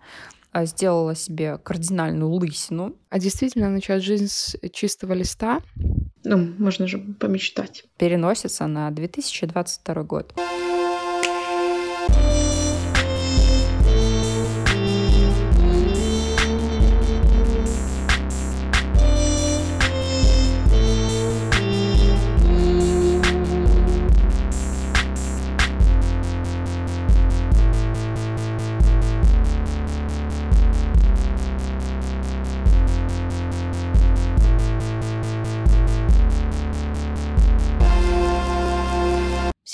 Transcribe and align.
А, 0.52 0.66
сделала 0.66 1.16
себе 1.16 1.58
кардинальную 1.58 2.30
лысину. 2.30 2.94
А 3.10 3.18
действительно 3.18 3.68
начать 3.68 4.04
жизнь 4.04 4.28
с 4.28 4.56
чистого 4.72 5.14
листа? 5.14 5.60
Ну, 6.22 6.54
можно 6.58 6.86
же 6.86 6.98
помечтать. 6.98 7.86
Переносится 7.98 8.68
на 8.68 8.88
2022 8.92 10.02
год. 10.04 10.32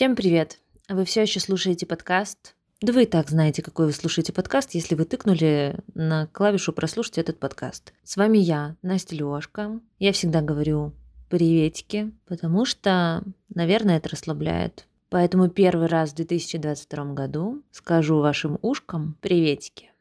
Всем 0.02 0.16
привет! 0.16 0.58
Вы 0.88 1.04
все 1.04 1.22
еще 1.22 1.38
слушаете 1.38 1.86
подкаст? 1.86 2.56
Да 2.80 2.92
вы 2.92 3.04
и 3.04 3.06
так 3.06 3.30
знаете, 3.30 3.62
какой 3.62 3.86
вы 3.86 3.92
слушаете 3.92 4.32
подкаст, 4.32 4.74
если 4.74 4.96
вы 4.96 5.04
тыкнули 5.04 5.78
на 5.94 6.26
клавишу 6.26 6.72
«Прослушать 6.72 7.18
этот 7.18 7.38
подкаст». 7.38 7.92
С 8.02 8.16
вами 8.16 8.38
я, 8.38 8.74
Настя 8.82 9.14
Лёшка. 9.14 9.78
Я 10.00 10.12
всегда 10.12 10.42
говорю 10.42 10.92
приветики, 11.30 12.10
потому 12.26 12.64
что, 12.64 13.22
наверное, 13.54 13.98
это 13.98 14.08
расслабляет. 14.08 14.88
Поэтому 15.08 15.48
первый 15.48 15.86
раз 15.86 16.10
в 16.10 16.16
2022 16.16 17.04
году 17.14 17.62
скажу 17.70 18.18
вашим 18.18 18.58
ушкам 18.60 19.16
приветики. 19.20 19.92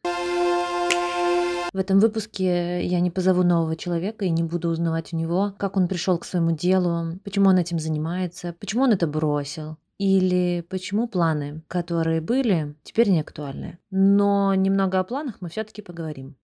В 1.74 1.78
этом 1.78 2.00
выпуске 2.00 2.84
я 2.86 3.00
не 3.00 3.12
позову 3.12 3.44
нового 3.44 3.78
человека 3.78 4.26
и 4.26 4.30
не 4.30 4.42
буду 4.44 4.70
узнавать 4.70 5.14
у 5.14 5.16
него, 5.16 5.54
как 5.58 5.78
он 5.78 5.88
пришел 5.88 6.18
к 6.18 6.26
своему 6.26 6.52
делу, 6.52 7.20
почему 7.24 7.50
он 7.50 7.60
этим 7.60 7.80
занимается, 7.80 8.56
почему 8.60 8.84
он 8.84 8.92
это 8.92 9.08
бросил, 9.08 9.78
или 10.02 10.66
почему 10.68 11.08
планы, 11.08 11.62
которые 11.68 12.22
были, 12.22 12.74
теперь 12.82 13.12
не 13.12 13.22
актуальны. 13.22 13.78
Но 13.92 14.56
немного 14.56 15.00
о 15.00 15.04
планах 15.04 15.36
мы 15.42 15.50
все-таки 15.50 15.84
поговорим. 15.84 16.36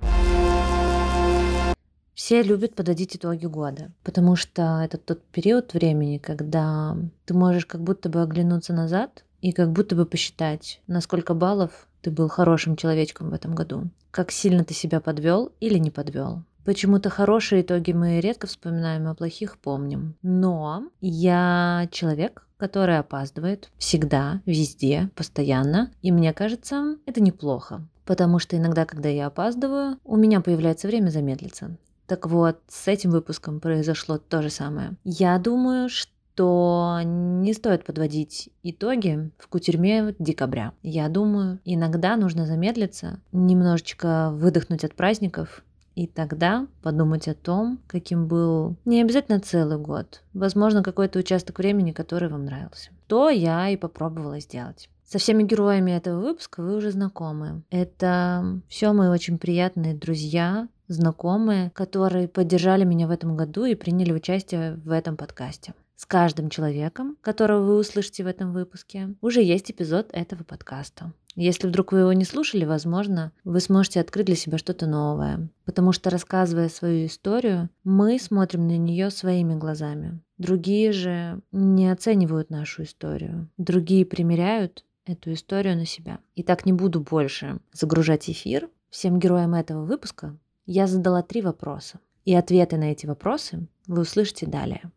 Все 2.14 2.44
любят 2.44 2.76
подводить 2.76 3.16
итоги 3.16 3.48
года, 3.48 3.92
потому 4.04 4.36
что 4.36 4.82
это 4.84 5.00
тот 5.00 5.24
период 5.24 5.74
времени, 5.74 6.20
когда 6.20 6.96
ты 7.26 7.34
можешь 7.34 7.66
как 7.66 7.82
будто 7.82 8.10
бы 8.10 8.22
оглянуться 8.22 8.74
назад 8.74 9.24
и 9.42 9.52
как 9.52 9.72
будто 9.72 9.96
бы 9.96 10.06
посчитать, 10.06 10.80
на 10.86 11.02
сколько 11.02 11.34
баллов 11.34 11.88
ты 12.02 12.12
был 12.12 12.28
хорошим 12.28 12.76
человечком 12.76 13.32
в 13.32 13.34
этом 13.34 13.56
году, 13.56 13.86
как 14.12 14.32
сильно 14.32 14.66
ты 14.66 14.76
себя 14.76 15.00
подвел 15.00 15.52
или 15.60 15.80
не 15.80 15.90
подвел. 15.90 16.44
Почему-то 16.64 17.10
хорошие 17.10 17.62
итоги 17.62 17.94
мы 17.94 18.20
редко 18.20 18.46
вспоминаем, 18.46 19.08
а 19.08 19.16
плохих 19.16 19.58
помним. 19.58 20.16
Но 20.22 20.84
я 21.00 21.88
человек, 21.92 22.47
который 22.58 22.98
опаздывает 22.98 23.70
всегда, 23.78 24.42
везде, 24.46 25.10
постоянно. 25.16 25.92
И 26.02 26.12
мне 26.12 26.34
кажется, 26.34 26.98
это 27.06 27.22
неплохо. 27.22 27.82
Потому 28.06 28.40
что 28.40 28.58
иногда, 28.58 28.86
когда 28.86 29.10
я 29.10 29.28
опаздываю, 29.28 29.98
у 30.04 30.16
меня 30.16 30.42
появляется 30.42 30.88
время 30.88 31.10
замедлиться. 31.10 31.78
Так 32.08 32.26
вот, 32.28 32.60
с 32.70 32.88
этим 32.88 33.12
выпуском 33.12 33.60
произошло 33.60 34.18
то 34.18 34.42
же 34.42 34.50
самое. 34.50 34.96
Я 35.04 35.38
думаю, 35.40 35.90
что 35.90 37.02
не 37.04 37.54
стоит 37.54 37.84
подводить 37.84 38.50
итоги 38.64 39.30
в 39.38 39.48
кутерьме 39.48 40.16
декабря. 40.18 40.72
Я 40.84 41.10
думаю, 41.10 41.60
иногда 41.66 42.16
нужно 42.16 42.46
замедлиться, 42.46 43.20
немножечко 43.32 44.30
выдохнуть 44.32 44.86
от 44.86 44.94
праздников 44.94 45.64
и 45.98 46.06
тогда 46.06 46.68
подумать 46.84 47.28
о 47.28 47.34
том, 47.34 47.80
каким 47.88 48.28
был 48.28 48.76
не 48.86 49.02
обязательно 49.02 49.40
целый 49.40 49.80
год, 49.80 50.22
возможно, 50.36 50.84
какой-то 50.84 51.18
участок 51.18 51.58
времени, 51.58 51.92
который 51.92 52.30
вам 52.30 52.46
нравился. 52.46 52.92
То 53.08 53.30
я 53.30 53.68
и 53.70 53.78
попробовала 53.78 54.40
сделать. 54.40 54.90
Со 55.06 55.18
всеми 55.18 55.42
героями 55.42 55.92
этого 55.92 56.22
выпуска 56.22 56.62
вы 56.62 56.76
уже 56.76 56.92
знакомы. 56.92 57.64
Это 57.72 58.62
все 58.68 58.94
мои 58.94 59.08
очень 59.08 59.40
приятные 59.40 59.96
друзья, 59.96 60.68
знакомые, 60.88 61.72
которые 61.72 62.28
поддержали 62.28 62.84
меня 62.84 63.08
в 63.08 63.12
этом 63.12 63.36
году 63.36 63.66
и 63.66 63.74
приняли 63.74 64.12
участие 64.12 64.76
в 64.86 64.92
этом 64.92 65.18
подкасте. 65.18 65.74
С 65.98 66.06
каждым 66.06 66.52
человеком, 66.52 67.18
которого 67.22 67.64
вы 67.64 67.78
услышите 67.78 68.24
в 68.24 68.28
этом 68.28 68.54
выпуске, 68.54 69.16
уже 69.20 69.42
есть 69.42 69.72
эпизод 69.72 70.10
этого 70.14 70.44
подкаста. 70.44 71.12
Если 71.36 71.68
вдруг 71.68 71.92
вы 71.92 72.00
его 72.00 72.14
не 72.14 72.24
слушали, 72.24 72.66
возможно, 72.66 73.32
вы 73.44 73.60
сможете 73.60 74.00
открыть 74.00 74.28
для 74.28 74.36
себя 74.36 74.60
что-то 74.60 74.86
новое. 74.86 75.50
Потому 75.66 75.92
что, 75.94 76.12
рассказывая 76.12 76.70
свою 76.70 77.08
историю, 77.08 77.70
мы 77.84 78.20
смотрим 78.20 78.68
на 78.68 78.78
нее 78.78 79.10
своими 79.10 79.56
глазами. 79.56 80.20
Другие 80.38 80.92
же 80.92 81.42
не 81.52 81.92
оценивают 81.92 82.52
нашу 82.52 82.84
историю. 82.84 83.50
Другие 83.58 84.06
примеряют 84.06 84.86
эту 85.06 85.34
историю 85.34 85.78
на 85.78 85.86
себя. 85.86 86.20
И 86.36 86.44
так 86.44 86.68
не 86.68 86.74
буду 86.74 87.02
больше 87.02 87.60
загружать 87.74 88.30
эфир. 88.30 88.70
Всем 88.92 89.18
героям 89.18 89.56
этого 89.56 89.84
выпуска 89.84 90.38
я 90.68 90.86
задала 90.86 91.24
три 91.24 91.42
вопроса. 91.42 92.00
И 92.24 92.36
ответы 92.36 92.78
на 92.78 92.92
эти 92.92 93.08
вопросы 93.08 93.68
вы 93.88 94.02
услышите 94.02 94.46
далее. 94.46 94.92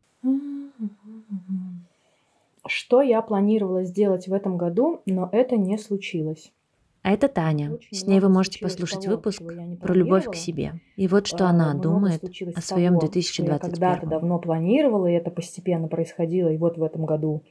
Что 2.67 3.03
я 3.03 3.23
планировала 3.23 3.85
сделать 3.85 4.29
в 4.29 4.33
этом 4.33 4.57
году, 4.57 5.01
но 5.07 5.29
это 5.33 5.57
не 5.57 5.79
случилось. 5.79 6.53
А 7.03 7.13
это 7.13 7.29
Таня. 7.29 7.73
Очень 7.73 7.97
С 7.97 8.07
ней 8.07 8.21
вы 8.21 8.29
можете 8.29 8.61
послушать 8.61 9.05
того, 9.05 9.17
выпуск 9.17 9.43
про 9.81 9.95
любовь 9.95 10.27
к 10.27 10.35
себе. 10.35 10.75
И 10.97 11.09
вот 11.09 11.27
что 11.27 11.47
а, 11.47 11.51
она 11.51 11.73
думает 11.73 12.23
о 12.23 12.61
своем 12.61 12.99
2021. 12.99 13.53
Я 13.53 13.59
когда-то 13.59 14.07
давно 14.07 14.39
планировала, 14.39 15.07
и 15.07 15.15
это 15.15 15.31
постепенно 15.31 15.89
происходило, 15.89 16.51
и 16.51 16.59
вот 16.59 16.77
в 16.77 16.83
этом 16.83 17.07
году 17.07 17.43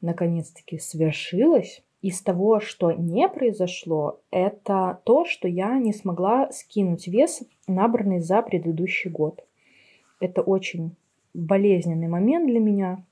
наконец-таки 0.00 0.78
свершилось. 0.78 1.82
Из 2.02 2.20
того, 2.20 2.60
что 2.60 2.92
не 2.92 3.28
произошло, 3.28 4.20
это 4.30 5.00
то, 5.04 5.24
что 5.24 5.48
я 5.48 5.78
не 5.78 5.92
смогла 5.92 6.50
скинуть 6.52 7.06
вес, 7.06 7.42
набранный 7.66 8.20
за 8.20 8.42
предыдущий 8.42 9.10
год. 9.10 9.44
Это 10.20 10.42
очень 10.42 10.94
болезненный 11.32 12.08
момент 12.08 12.46
для 12.46 12.60
меня, 12.60 13.04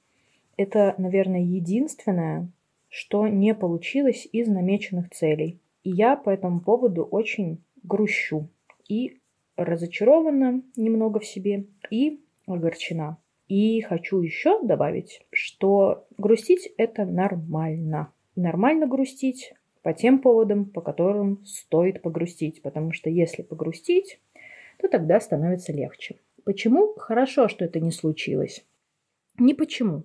это, 0.56 0.94
наверное, 0.98 1.42
единственное, 1.42 2.50
что 2.88 3.26
не 3.26 3.54
получилось 3.54 4.28
из 4.30 4.48
намеченных 4.48 5.10
целей. 5.10 5.60
И 5.82 5.90
я 5.90 6.16
по 6.16 6.30
этому 6.30 6.60
поводу 6.60 7.04
очень 7.04 7.62
грущу. 7.82 8.48
И 8.88 9.20
разочарована 9.56 10.62
немного 10.76 11.20
в 11.20 11.26
себе, 11.26 11.66
и 11.90 12.20
огорчена. 12.46 13.18
И 13.48 13.80
хочу 13.82 14.20
еще 14.20 14.62
добавить, 14.62 15.20
что 15.32 16.06
грустить 16.16 16.72
это 16.76 17.04
нормально. 17.04 18.12
Нормально 18.36 18.86
грустить 18.86 19.54
по 19.82 19.92
тем 19.92 20.20
поводам, 20.20 20.64
по 20.66 20.80
которым 20.80 21.44
стоит 21.44 22.00
погрустить. 22.00 22.62
Потому 22.62 22.92
что 22.92 23.10
если 23.10 23.42
погрустить, 23.42 24.20
то 24.78 24.88
тогда 24.88 25.20
становится 25.20 25.72
легче. 25.72 26.16
Почему 26.44 26.94
хорошо, 26.96 27.48
что 27.48 27.64
это 27.64 27.80
не 27.80 27.90
случилось? 27.90 28.64
Не 29.38 29.54
почему 29.54 30.04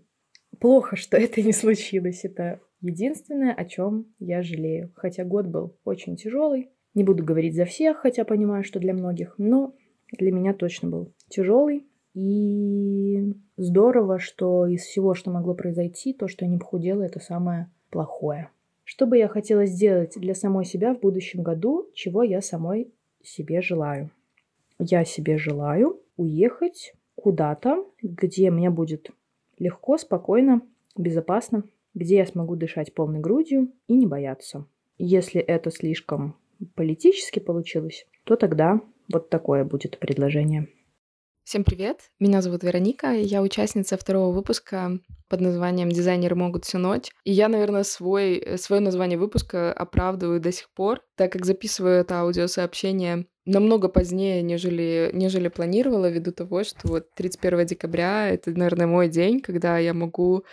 плохо, 0.60 0.96
что 0.96 1.18
это 1.18 1.42
не 1.42 1.54
случилось. 1.54 2.26
Это 2.26 2.60
единственное, 2.82 3.54
о 3.54 3.66
чем 3.66 4.08
я 4.20 4.42
жалею. 4.42 4.92
Хотя 4.96 5.24
год 5.24 5.48
был 5.48 5.76
очень 5.84 6.16
тяжелый. 6.16 6.70
Не 6.94 7.04
буду 7.04 7.24
говорить 7.24 7.56
за 7.56 7.66
всех, 7.66 7.98
хотя 7.98 8.26
понимаю, 8.26 8.64
что 8.64 8.80
для 8.80 8.94
многих, 8.94 9.36
но 9.38 9.76
для 10.12 10.32
меня 10.32 10.54
точно 10.54 10.90
был 10.90 11.14
тяжелый. 11.28 11.86
И 12.14 13.34
здорово, 13.58 14.20
что 14.20 14.66
из 14.66 14.82
всего, 14.82 15.14
что 15.14 15.32
могло 15.32 15.54
произойти, 15.54 16.14
то, 16.14 16.28
что 16.28 16.46
я 16.46 16.52
не 16.52 16.58
похудела, 16.58 17.04
это 17.04 17.20
самое 17.20 17.72
плохое. 17.92 18.50
Что 18.84 19.06
бы 19.06 19.18
я 19.18 19.28
хотела 19.28 19.66
сделать 19.68 20.14
для 20.16 20.34
самой 20.34 20.66
себя 20.66 20.96
в 20.96 21.00
будущем 21.00 21.44
году, 21.44 21.90
чего 21.94 22.24
я 22.24 22.42
самой 22.42 22.92
себе 23.22 23.62
желаю? 23.62 24.10
Я 24.80 25.06
себе 25.06 25.38
желаю 25.38 26.02
уехать 26.18 26.94
куда-то, 27.14 27.86
где 28.02 28.50
мне 28.50 28.72
будет 28.72 29.12
легко, 29.60 29.98
спокойно, 29.98 30.62
безопасно, 30.98 31.64
где 31.94 32.18
я 32.18 32.26
смогу 32.26 32.56
дышать 32.56 32.94
полной 32.94 33.20
грудью 33.20 33.72
и 33.88 33.94
не 33.94 34.08
бояться. 34.08 34.66
Если 34.98 35.40
это 35.42 35.70
слишком 35.70 36.36
политически 36.76 37.40
получилось, 37.40 38.08
то 38.24 38.36
тогда 38.36 38.82
вот 39.12 39.30
такое 39.30 39.64
будет 39.64 40.00
предложение. 40.00 40.68
Всем 41.44 41.64
привет! 41.64 42.12
Меня 42.20 42.42
зовут 42.44 42.64
Вероника, 42.64 43.16
и 43.16 43.24
я 43.24 43.42
участница 43.42 43.98
второго 43.98 44.32
выпуска 44.32 45.00
под 45.30 45.42
названием 45.42 45.90
«Дизайнеры 45.90 46.36
могут 46.36 46.66
всю 46.66 46.78
ночь». 46.78 47.10
И 47.24 47.32
я, 47.32 47.48
наверное, 47.48 47.82
свой, 47.82 48.58
свое 48.58 48.82
название 48.82 49.18
выпуска 49.18 49.74
оправдываю 49.74 50.40
до 50.40 50.52
сих 50.52 50.70
пор, 50.72 51.02
так 51.16 51.32
как 51.32 51.46
записываю 51.46 52.02
это 52.02 52.20
аудиосообщение 52.20 53.26
намного 53.50 53.90
позднее, 53.90 54.42
нежели, 54.42 55.10
нежели 55.14 55.48
планировала, 55.48 56.10
ввиду 56.10 56.32
того, 56.32 56.64
что 56.64 56.88
вот 56.88 57.14
31 57.16 57.66
декабря— 57.66 58.30
это, 58.30 58.52
наверное, 58.52 58.88
мой 58.88 59.10
день, 59.10 59.42
когда 59.42 59.78
я 59.78 59.94
могу 59.94 60.44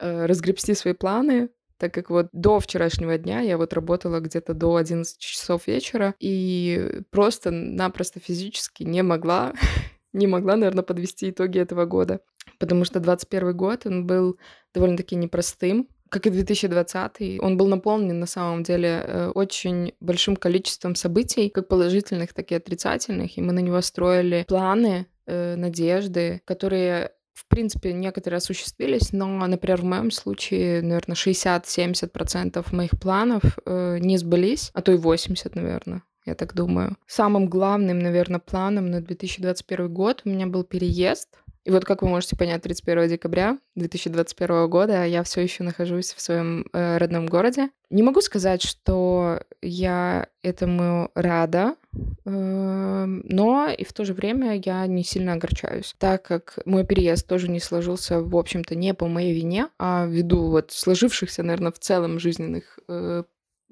э, 0.00 0.26
разгребсти 0.26 0.74
свои 0.74 0.94
планы, 0.94 1.48
так 1.78 1.92
как 1.92 2.10
вот 2.10 2.28
до 2.32 2.60
вчерашнего 2.60 3.18
дня 3.18 3.40
я 3.40 3.56
вот 3.56 3.72
работала 3.72 4.20
где-то 4.20 4.54
до 4.54 4.76
11 4.76 5.18
часов 5.18 5.66
вечера 5.66 6.14
и 6.20 7.00
просто-напросто 7.10 8.20
физически 8.20 8.84
не 8.84 9.02
могла 9.02 9.52
не 10.12 10.26
могла, 10.26 10.56
наверное, 10.56 10.84
подвести 10.84 11.30
итоги 11.30 11.58
этого 11.58 11.86
года. 11.86 12.20
Потому 12.58 12.84
что 12.84 13.00
2021 13.00 13.56
год, 13.56 13.86
он 13.86 14.06
был 14.06 14.38
довольно-таки 14.74 15.16
непростым, 15.16 15.88
как 16.12 16.26
и 16.26 16.30
2020. 16.30 17.40
Он 17.40 17.56
был 17.56 17.68
наполнен, 17.68 18.20
на 18.20 18.26
самом 18.26 18.62
деле, 18.62 19.02
э, 19.04 19.28
очень 19.34 19.94
большим 20.00 20.36
количеством 20.36 20.94
событий, 20.94 21.48
как 21.48 21.68
положительных, 21.68 22.34
так 22.34 22.52
и 22.52 22.54
отрицательных. 22.54 23.38
И 23.38 23.40
мы 23.40 23.52
на 23.52 23.60
него 23.60 23.80
строили 23.80 24.44
планы, 24.46 25.06
э, 25.26 25.56
надежды, 25.56 26.42
которые 26.44 27.10
в 27.32 27.48
принципе, 27.48 27.94
некоторые 27.94 28.38
осуществились, 28.38 29.12
но, 29.12 29.26
например, 29.46 29.80
в 29.80 29.84
моем 29.84 30.10
случае, 30.10 30.82
наверное, 30.82 31.16
60-70% 31.16 32.72
моих 32.72 32.90
планов 32.90 33.42
э, 33.64 33.98
не 33.98 34.18
сбылись, 34.18 34.70
а 34.74 34.82
то 34.82 34.92
и 34.92 34.96
80, 34.96 35.54
наверное 35.56 36.02
я 36.24 36.34
так 36.34 36.54
думаю. 36.54 36.96
Самым 37.06 37.46
главным, 37.48 37.98
наверное, 37.98 38.40
планом 38.40 38.90
на 38.90 39.00
2021 39.00 39.92
год 39.92 40.22
у 40.24 40.28
меня 40.28 40.46
был 40.46 40.64
переезд. 40.64 41.28
И 41.64 41.70
вот, 41.70 41.84
как 41.84 42.02
вы 42.02 42.08
можете 42.08 42.36
понять, 42.36 42.62
31 42.62 43.08
декабря 43.08 43.56
2021 43.76 44.68
года 44.68 45.04
я 45.04 45.22
все 45.22 45.42
еще 45.42 45.62
нахожусь 45.62 46.12
в 46.12 46.20
своем 46.20 46.66
э, 46.72 46.98
родном 46.98 47.26
городе. 47.26 47.70
Не 47.88 48.02
могу 48.02 48.20
сказать, 48.20 48.62
что 48.62 49.40
я 49.60 50.26
этому 50.42 51.10
рада, 51.14 51.76
э, 52.24 53.04
но 53.04 53.68
и 53.68 53.84
в 53.84 53.92
то 53.92 54.04
же 54.04 54.12
время 54.12 54.60
я 54.64 54.84
не 54.88 55.04
сильно 55.04 55.34
огорчаюсь, 55.34 55.94
так 55.98 56.22
как 56.22 56.58
мой 56.64 56.84
переезд 56.84 57.28
тоже 57.28 57.48
не 57.48 57.60
сложился, 57.60 58.20
в 58.20 58.36
общем-то, 58.36 58.74
не 58.74 58.92
по 58.92 59.06
моей 59.06 59.32
вине, 59.32 59.68
а 59.78 60.06
ввиду 60.06 60.48
вот 60.48 60.72
сложившихся, 60.72 61.44
наверное, 61.44 61.70
в 61.70 61.78
целом 61.78 62.18
жизненных 62.18 62.80
э, 62.88 63.22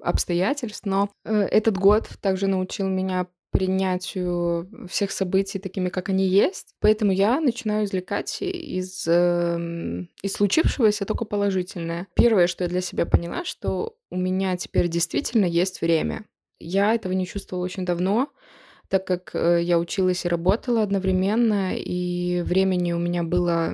обстоятельств, 0.01 0.85
но 0.85 1.09
э, 1.25 1.41
этот 1.41 1.77
год 1.77 2.07
также 2.21 2.47
научил 2.47 2.87
меня 2.87 3.27
принятию 3.51 4.87
всех 4.89 5.11
событий 5.11 5.59
такими, 5.59 5.89
как 5.89 6.09
они 6.09 6.27
есть. 6.27 6.73
Поэтому 6.79 7.11
я 7.11 7.39
начинаю 7.39 7.85
извлекать 7.85 8.41
из, 8.41 9.05
э, 9.07 10.05
из 10.23 10.33
случившегося 10.33 11.05
только 11.05 11.25
положительное. 11.25 12.07
Первое, 12.15 12.47
что 12.47 12.63
я 12.63 12.69
для 12.69 12.81
себя 12.81 13.05
поняла, 13.05 13.43
что 13.45 13.97
у 14.09 14.17
меня 14.17 14.57
теперь 14.57 14.87
действительно 14.87 15.45
есть 15.45 15.81
время. 15.81 16.25
Я 16.59 16.95
этого 16.95 17.13
не 17.13 17.27
чувствовала 17.27 17.65
очень 17.65 17.85
давно, 17.85 18.29
так 18.91 19.05
как 19.05 19.31
э, 19.33 19.61
я 19.63 19.79
училась 19.79 20.25
и 20.25 20.27
работала 20.27 20.83
одновременно, 20.83 21.71
и 21.73 22.41
времени 22.41 22.91
у 22.91 22.99
меня 22.99 23.23
было, 23.23 23.71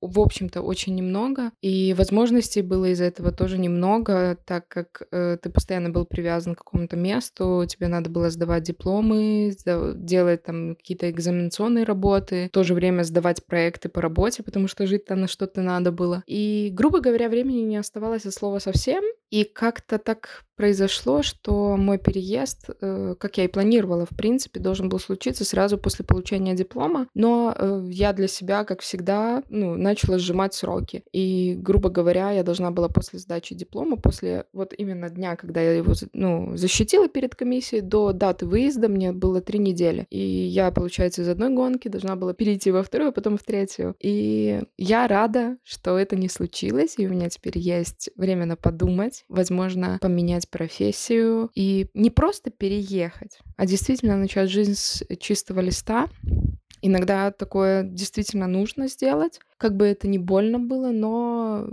в 0.00 0.18
общем-то, 0.18 0.62
очень 0.62 0.96
немного, 0.96 1.52
и 1.62 1.94
возможностей 1.94 2.60
было 2.60 2.86
из-за 2.86 3.04
этого 3.04 3.30
тоже 3.30 3.56
немного, 3.56 4.36
так 4.44 4.66
как 4.66 5.02
э, 5.12 5.38
ты 5.40 5.48
постоянно 5.48 5.90
был 5.90 6.06
привязан 6.06 6.56
к 6.56 6.58
какому-то 6.58 6.96
месту, 6.96 7.64
тебе 7.68 7.86
надо 7.86 8.10
было 8.10 8.30
сдавать 8.30 8.64
дипломы, 8.64 9.54
делать 9.94 10.42
там 10.42 10.74
какие-то 10.74 11.08
экзаменационные 11.08 11.84
работы, 11.84 12.48
в 12.48 12.50
то 12.50 12.64
же 12.64 12.74
время 12.74 13.04
сдавать 13.04 13.46
проекты 13.46 13.88
по 13.88 14.02
работе, 14.02 14.42
потому 14.42 14.66
что 14.66 14.88
жить 14.88 15.04
там 15.04 15.20
на 15.20 15.28
что-то 15.28 15.62
надо 15.62 15.92
было. 15.92 16.24
И, 16.26 16.70
грубо 16.72 17.00
говоря, 17.00 17.28
времени 17.28 17.60
не 17.60 17.76
оставалось 17.76 18.26
от 18.26 18.34
слова 18.34 18.58
совсем, 18.58 19.04
и 19.32 19.44
как-то 19.44 19.98
так 19.98 20.44
произошло, 20.56 21.22
что 21.22 21.76
мой 21.76 21.98
переезд, 21.98 22.70
э, 22.80 23.14
как 23.18 23.38
я 23.38 23.44
и 23.44 23.48
планировала, 23.48 24.06
в 24.06 24.14
принципе, 24.16 24.60
должен 24.60 24.88
был 24.88 25.00
случиться 25.00 25.44
сразу 25.44 25.76
после 25.78 26.04
получения 26.04 26.54
диплома, 26.54 27.08
но 27.14 27.52
э, 27.58 27.86
я 27.88 28.12
для 28.12 28.28
себя, 28.28 28.64
как 28.64 28.80
всегда, 28.80 29.42
ну, 29.48 29.74
начала 29.74 30.18
сжимать 30.18 30.54
сроки. 30.54 31.02
И, 31.12 31.56
грубо 31.58 31.88
говоря, 31.88 32.30
я 32.30 32.44
должна 32.44 32.70
была 32.70 32.88
после 32.88 33.18
сдачи 33.18 33.56
диплома, 33.56 33.96
после 33.96 34.44
вот 34.52 34.72
именно 34.76 35.08
дня, 35.10 35.34
когда 35.34 35.60
я 35.60 35.72
его 35.72 35.94
ну, 36.12 36.56
защитила 36.56 37.08
перед 37.08 37.34
комиссией, 37.34 37.80
до 37.80 38.12
даты 38.12 38.46
выезда 38.46 38.88
мне 38.88 39.10
было 39.12 39.40
три 39.40 39.58
недели. 39.58 40.06
И 40.10 40.20
я, 40.20 40.70
получается, 40.70 41.22
из 41.22 41.28
одной 41.28 41.48
гонки 41.50 41.88
должна 41.88 42.14
была 42.14 42.34
перейти 42.34 42.70
во 42.70 42.82
вторую, 42.82 43.08
а 43.08 43.12
потом 43.12 43.36
в 43.36 43.42
третью. 43.42 43.96
И 43.98 44.62
я 44.76 45.08
рада, 45.08 45.56
что 45.64 45.98
это 45.98 46.14
не 46.14 46.28
случилось, 46.28 46.94
и 46.98 47.06
у 47.08 47.10
меня 47.10 47.28
теперь 47.30 47.58
есть 47.58 48.10
время 48.16 48.46
на 48.46 48.56
подумать, 48.56 49.21
возможно, 49.28 49.98
поменять 50.00 50.48
профессию 50.48 51.50
и 51.54 51.88
не 51.94 52.10
просто 52.10 52.50
переехать, 52.50 53.38
а 53.56 53.66
действительно 53.66 54.16
начать 54.16 54.50
жизнь 54.50 54.74
с 54.74 55.02
чистого 55.20 55.60
листа. 55.60 56.08
Иногда 56.82 57.30
такое 57.30 57.84
действительно 57.84 58.48
нужно 58.48 58.88
сделать, 58.88 59.38
как 59.56 59.76
бы 59.76 59.86
это 59.86 60.08
ни 60.08 60.18
больно 60.18 60.58
было, 60.58 60.90
но 60.90 61.64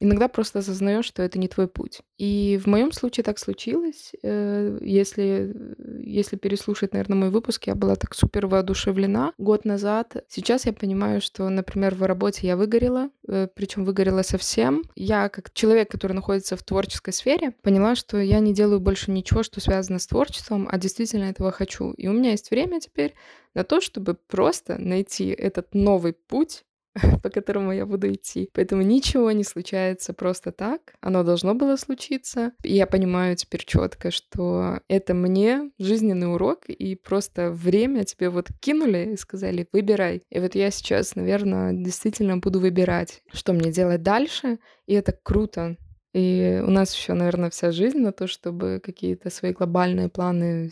иногда 0.00 0.28
просто 0.28 0.60
осознаешь, 0.60 1.04
что 1.04 1.22
это 1.22 1.38
не 1.38 1.48
твой 1.48 1.68
путь. 1.68 2.00
И 2.18 2.60
в 2.62 2.66
моем 2.66 2.92
случае 2.92 3.24
так 3.24 3.38
случилось. 3.38 4.12
Э, 4.22 4.78
если, 4.80 5.54
если 6.00 6.36
переслушать, 6.36 6.92
наверное, 6.92 7.16
мой 7.16 7.30
выпуск, 7.30 7.66
я 7.66 7.74
была 7.74 7.96
так 7.96 8.14
супер 8.14 8.46
воодушевлена 8.46 9.32
год 9.38 9.64
назад. 9.64 10.24
Сейчас 10.28 10.66
я 10.66 10.72
понимаю, 10.72 11.20
что, 11.20 11.48
например, 11.48 11.94
в 11.94 12.02
работе 12.02 12.46
я 12.46 12.56
выгорела, 12.56 13.10
э, 13.26 13.48
причем 13.54 13.84
выгорела 13.84 14.22
совсем. 14.22 14.84
Я, 14.94 15.28
как 15.28 15.52
человек, 15.52 15.90
который 15.90 16.12
находится 16.12 16.56
в 16.56 16.62
творческой 16.62 17.12
сфере, 17.12 17.52
поняла, 17.62 17.94
что 17.94 18.18
я 18.18 18.40
не 18.40 18.54
делаю 18.54 18.80
больше 18.80 19.10
ничего, 19.10 19.42
что 19.42 19.60
связано 19.60 19.98
с 19.98 20.06
творчеством, 20.06 20.68
а 20.70 20.78
действительно 20.78 21.24
этого 21.24 21.50
хочу. 21.50 21.92
И 21.92 22.08
у 22.08 22.12
меня 22.12 22.30
есть 22.32 22.50
время 22.50 22.80
теперь 22.80 23.14
на 23.54 23.64
то, 23.64 23.80
чтобы 23.80 24.14
просто 24.14 24.78
найти 24.78 25.28
этот 25.28 25.74
новый 25.74 26.12
путь, 26.12 26.64
по 27.22 27.30
которому 27.30 27.72
я 27.72 27.86
буду 27.86 28.12
идти. 28.12 28.50
Поэтому 28.54 28.82
ничего 28.82 29.30
не 29.32 29.44
случается 29.44 30.12
просто 30.12 30.52
так. 30.52 30.94
Оно 31.00 31.22
должно 31.22 31.54
было 31.54 31.76
случиться. 31.76 32.52
И 32.62 32.74
я 32.74 32.86
понимаю 32.86 33.36
теперь 33.36 33.64
четко, 33.64 34.10
что 34.10 34.80
это 34.88 35.14
мне 35.14 35.70
жизненный 35.78 36.32
урок, 36.32 36.68
и 36.68 36.94
просто 36.94 37.50
время 37.50 38.04
тебе 38.04 38.30
вот 38.30 38.48
кинули 38.60 39.10
и 39.12 39.16
сказали, 39.16 39.68
выбирай. 39.72 40.22
И 40.30 40.40
вот 40.40 40.54
я 40.54 40.70
сейчас, 40.70 41.14
наверное, 41.14 41.72
действительно 41.72 42.38
буду 42.38 42.60
выбирать, 42.60 43.22
что 43.32 43.52
мне 43.52 43.70
делать 43.70 44.02
дальше. 44.02 44.58
И 44.86 44.94
это 44.94 45.12
круто. 45.12 45.76
И 46.14 46.62
у 46.64 46.70
нас 46.70 46.94
еще, 46.94 47.12
наверное, 47.12 47.50
вся 47.50 47.70
жизнь 47.70 47.98
на 47.98 48.12
то, 48.12 48.26
чтобы 48.26 48.80
какие-то 48.82 49.30
свои 49.30 49.52
глобальные 49.52 50.08
планы 50.08 50.70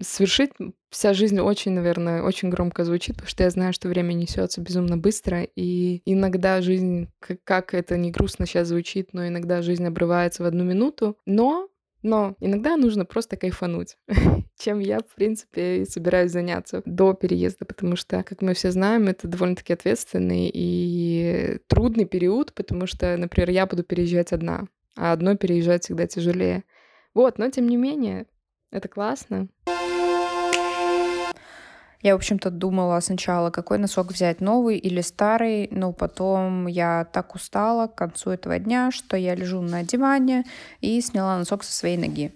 совершить. 0.00 0.50
Вся 0.90 1.12
жизнь 1.12 1.38
очень, 1.40 1.72
наверное, 1.72 2.22
очень 2.22 2.48
громко 2.48 2.84
звучит, 2.84 3.16
потому 3.16 3.28
что 3.28 3.44
я 3.44 3.50
знаю, 3.50 3.72
что 3.74 3.88
время 3.88 4.14
несется 4.14 4.62
безумно 4.62 4.96
быстро, 4.96 5.42
и 5.42 6.00
иногда 6.06 6.62
жизнь, 6.62 7.08
как 7.44 7.74
это 7.74 7.98
не 7.98 8.10
грустно 8.10 8.46
сейчас 8.46 8.68
звучит, 8.68 9.12
но 9.12 9.28
иногда 9.28 9.60
жизнь 9.60 9.86
обрывается 9.86 10.42
в 10.42 10.46
одну 10.46 10.64
минуту. 10.64 11.18
Но 11.26 11.68
но 12.02 12.36
иногда 12.38 12.76
нужно 12.76 13.04
просто 13.04 13.36
кайфануть, 13.36 13.96
чем 14.58 14.78
я, 14.78 15.00
в 15.00 15.14
принципе, 15.16 15.82
и 15.82 15.84
собираюсь 15.84 16.30
заняться 16.30 16.80
до 16.84 17.12
переезда, 17.12 17.64
потому 17.64 17.96
что, 17.96 18.22
как 18.22 18.40
мы 18.40 18.54
все 18.54 18.70
знаем, 18.70 19.08
это 19.08 19.26
довольно-таки 19.26 19.72
ответственный 19.72 20.48
и 20.52 21.58
трудный 21.66 22.04
период, 22.04 22.54
потому 22.54 22.86
что, 22.86 23.16
например, 23.16 23.50
я 23.50 23.66
буду 23.66 23.82
переезжать 23.82 24.32
одна 24.32 24.68
а 24.98 25.12
одно 25.12 25.36
переезжать 25.36 25.84
всегда 25.84 26.06
тяжелее. 26.06 26.64
Вот, 27.14 27.38
но 27.38 27.48
тем 27.50 27.68
не 27.68 27.76
менее, 27.76 28.26
это 28.70 28.88
классно. 28.88 29.48
Я, 32.00 32.14
в 32.14 32.18
общем-то, 32.18 32.50
думала 32.50 33.00
сначала, 33.00 33.50
какой 33.50 33.78
носок 33.78 34.12
взять, 34.12 34.40
новый 34.40 34.78
или 34.78 35.00
старый, 35.00 35.68
но 35.72 35.92
потом 35.92 36.68
я 36.68 37.08
так 37.12 37.34
устала 37.34 37.88
к 37.88 37.96
концу 37.96 38.30
этого 38.30 38.58
дня, 38.58 38.92
что 38.92 39.16
я 39.16 39.34
лежу 39.34 39.60
на 39.60 39.82
диване 39.82 40.44
и 40.80 41.00
сняла 41.00 41.38
носок 41.38 41.64
со 41.64 41.72
своей 41.72 41.96
ноги. 41.96 42.32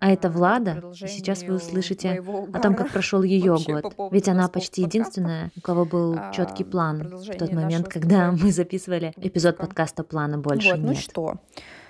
А 0.00 0.10
это 0.10 0.28
Влада, 0.28 0.82
и 1.00 1.06
сейчас 1.06 1.44
вы 1.44 1.54
услышите 1.54 2.22
о 2.52 2.58
том, 2.58 2.74
как 2.74 2.90
прошел 2.90 3.22
ее 3.22 3.56
год. 3.64 3.94
Ведь 4.10 4.28
она 4.28 4.48
почти 4.48 4.82
единственная, 4.82 5.52
у 5.56 5.60
кого 5.60 5.84
был 5.84 6.16
а, 6.18 6.32
четкий 6.32 6.64
план 6.64 7.06
в 7.06 7.36
тот 7.38 7.52
момент, 7.52 7.88
когда 7.88 8.32
мы 8.32 8.50
записывали 8.50 9.14
эпизод 9.16 9.56
подкаста 9.56 10.02
«Плана 10.02 10.38
больше 10.38 10.70
вот, 10.70 10.78
нет». 10.78 10.86
Ну 10.86 10.94
что, 10.94 11.38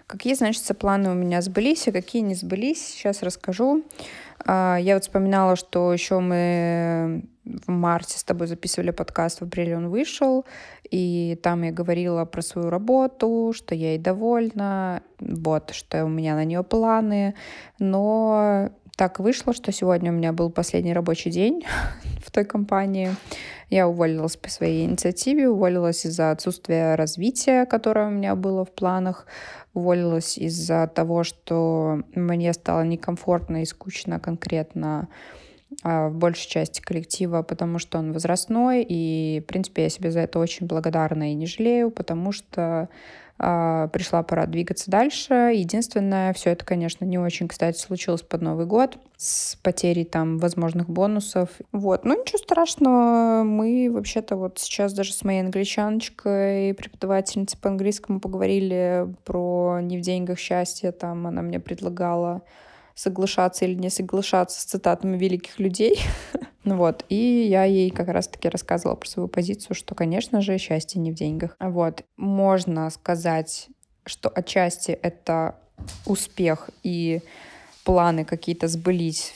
Какие, 0.06 0.34
значит, 0.34 0.78
планы 0.78 1.10
у 1.10 1.14
меня 1.14 1.40
сбылись, 1.40 1.88
а 1.88 1.92
какие 1.92 2.22
не 2.22 2.34
сбылись, 2.34 2.86
сейчас 2.86 3.22
расскажу. 3.22 3.82
А, 4.44 4.76
я 4.76 4.94
вот 4.94 5.04
вспоминала, 5.04 5.56
что 5.56 5.92
еще 5.92 6.20
мы 6.20 7.24
в 7.44 7.70
марте 7.70 8.18
с 8.18 8.24
тобой 8.24 8.46
записывали 8.46 8.90
подкаст, 8.90 9.40
в 9.40 9.44
апреле 9.44 9.76
он 9.76 9.88
вышел, 9.88 10.44
и 10.90 11.38
там 11.42 11.62
я 11.62 11.72
говорила 11.72 12.24
про 12.24 12.42
свою 12.42 12.70
работу, 12.70 13.52
что 13.54 13.74
я 13.74 13.90
ей 13.90 13.98
довольна, 13.98 15.02
вот, 15.20 15.70
что 15.70 16.04
у 16.04 16.08
меня 16.08 16.34
на 16.34 16.44
нее 16.44 16.62
планы, 16.62 17.34
но 17.78 18.70
так 18.96 19.18
вышло, 19.18 19.52
что 19.52 19.72
сегодня 19.72 20.12
у 20.12 20.14
меня 20.14 20.32
был 20.32 20.50
последний 20.50 20.92
рабочий 20.92 21.30
день 21.30 21.64
в 22.24 22.30
той 22.30 22.44
компании. 22.44 23.14
Я 23.70 23.88
уволилась 23.88 24.36
по 24.36 24.48
своей 24.48 24.84
инициативе, 24.84 25.48
уволилась 25.48 26.04
из-за 26.06 26.30
отсутствия 26.30 26.94
развития, 26.94 27.66
которое 27.66 28.08
у 28.08 28.10
меня 28.10 28.34
было 28.34 28.64
в 28.64 28.72
планах, 28.72 29.26
уволилась 29.72 30.38
из-за 30.38 30.86
того, 30.86 31.24
что 31.24 32.02
мне 32.14 32.52
стало 32.52 32.82
некомфортно 32.82 33.62
и 33.62 33.66
скучно 33.66 34.20
конкретно 34.20 35.08
а, 35.82 36.08
в 36.08 36.14
большей 36.14 36.48
части 36.48 36.80
коллектива, 36.80 37.42
потому 37.42 37.78
что 37.78 37.98
он 37.98 38.12
возрастной, 38.12 38.84
и, 38.88 39.40
в 39.40 39.46
принципе, 39.46 39.84
я 39.84 39.88
себе 39.88 40.10
за 40.10 40.20
это 40.20 40.38
очень 40.38 40.66
благодарна 40.66 41.32
и 41.32 41.34
не 41.34 41.46
жалею, 41.46 41.90
потому 41.90 42.32
что 42.32 42.88
пришла 43.36 44.22
пора 44.22 44.46
двигаться 44.46 44.90
дальше. 44.90 45.34
Единственное, 45.54 46.32
все 46.34 46.50
это, 46.50 46.64
конечно, 46.64 47.04
не 47.04 47.18
очень, 47.18 47.48
кстати, 47.48 47.78
случилось 47.78 48.22
под 48.22 48.42
Новый 48.42 48.66
год 48.66 48.98
с 49.16 49.56
потерей 49.56 50.04
там 50.04 50.38
возможных 50.38 50.88
бонусов. 50.88 51.48
Вот, 51.72 52.04
ну 52.04 52.20
ничего 52.20 52.38
страшного, 52.38 53.42
мы 53.42 53.90
вообще-то 53.90 54.36
вот 54.36 54.58
сейчас 54.58 54.92
даже 54.92 55.12
с 55.12 55.24
моей 55.24 55.40
англичаночкой, 55.40 56.74
преподавательницей 56.74 57.58
по 57.58 57.70
английскому 57.70 58.20
поговорили 58.20 59.08
про 59.24 59.80
не 59.80 59.98
в 59.98 60.00
деньгах 60.00 60.38
счастье, 60.38 60.92
там 60.92 61.26
она 61.26 61.42
мне 61.42 61.58
предлагала 61.58 62.42
соглашаться 62.94 63.64
или 63.64 63.74
не 63.74 63.90
соглашаться 63.90 64.60
с 64.60 64.64
цитатами 64.64 65.16
великих 65.16 65.58
людей. 65.58 66.00
ну 66.64 66.76
вот, 66.76 67.04
и 67.08 67.46
я 67.48 67.64
ей 67.64 67.90
как 67.90 68.08
раз-таки 68.08 68.48
рассказывала 68.48 68.96
про 68.96 69.08
свою 69.08 69.28
позицию, 69.28 69.74
что, 69.74 69.94
конечно 69.94 70.40
же, 70.40 70.58
счастье 70.58 71.00
не 71.00 71.10
в 71.10 71.14
деньгах. 71.14 71.56
Вот, 71.58 72.04
можно 72.16 72.88
сказать, 72.90 73.68
что 74.06 74.28
отчасти 74.28 74.92
это 74.92 75.56
успех 76.06 76.70
и 76.82 77.20
планы 77.84 78.24
какие-то 78.24 78.68
сбылись 78.68 79.32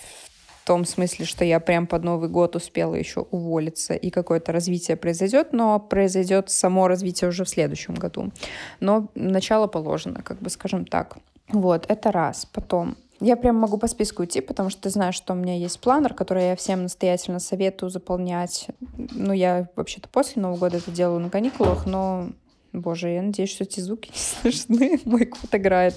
в 0.62 0.66
том 0.66 0.84
смысле, 0.84 1.24
что 1.24 1.44
я 1.44 1.60
прям 1.60 1.86
под 1.86 2.04
Новый 2.04 2.28
год 2.28 2.54
успела 2.54 2.94
еще 2.94 3.20
уволиться, 3.20 3.94
и 3.94 4.10
какое-то 4.10 4.52
развитие 4.52 4.98
произойдет, 4.98 5.54
но 5.54 5.80
произойдет 5.80 6.50
само 6.50 6.88
развитие 6.88 7.28
уже 7.28 7.44
в 7.44 7.48
следующем 7.48 7.94
году. 7.94 8.32
Но 8.78 9.08
начало 9.14 9.66
положено, 9.66 10.22
как 10.22 10.40
бы 10.40 10.50
скажем 10.50 10.84
так. 10.84 11.16
Вот, 11.48 11.86
это 11.88 12.12
раз. 12.12 12.44
Потом 12.44 12.98
я 13.20 13.36
прям 13.36 13.56
могу 13.56 13.78
по 13.78 13.86
списку 13.88 14.24
идти, 14.24 14.40
потому 14.40 14.70
что 14.70 14.82
ты 14.82 14.90
знаешь, 14.90 15.14
что 15.14 15.32
у 15.32 15.36
меня 15.36 15.56
есть 15.56 15.80
планер, 15.80 16.14
который 16.14 16.48
я 16.48 16.56
всем 16.56 16.84
настоятельно 16.84 17.40
советую 17.40 17.90
заполнять. 17.90 18.68
Ну, 18.96 19.32
я 19.32 19.68
вообще-то 19.76 20.08
после 20.08 20.40
Нового 20.42 20.58
года 20.58 20.76
это 20.76 20.90
делаю 20.90 21.20
на 21.20 21.30
каникулах, 21.30 21.86
но, 21.86 22.28
боже, 22.72 23.08
я 23.08 23.22
надеюсь, 23.22 23.50
что 23.50 23.64
эти 23.64 23.80
звуки 23.80 24.10
не 24.14 24.18
слышны. 24.18 25.00
Мой 25.04 25.26
кот 25.26 25.52
играет. 25.52 25.94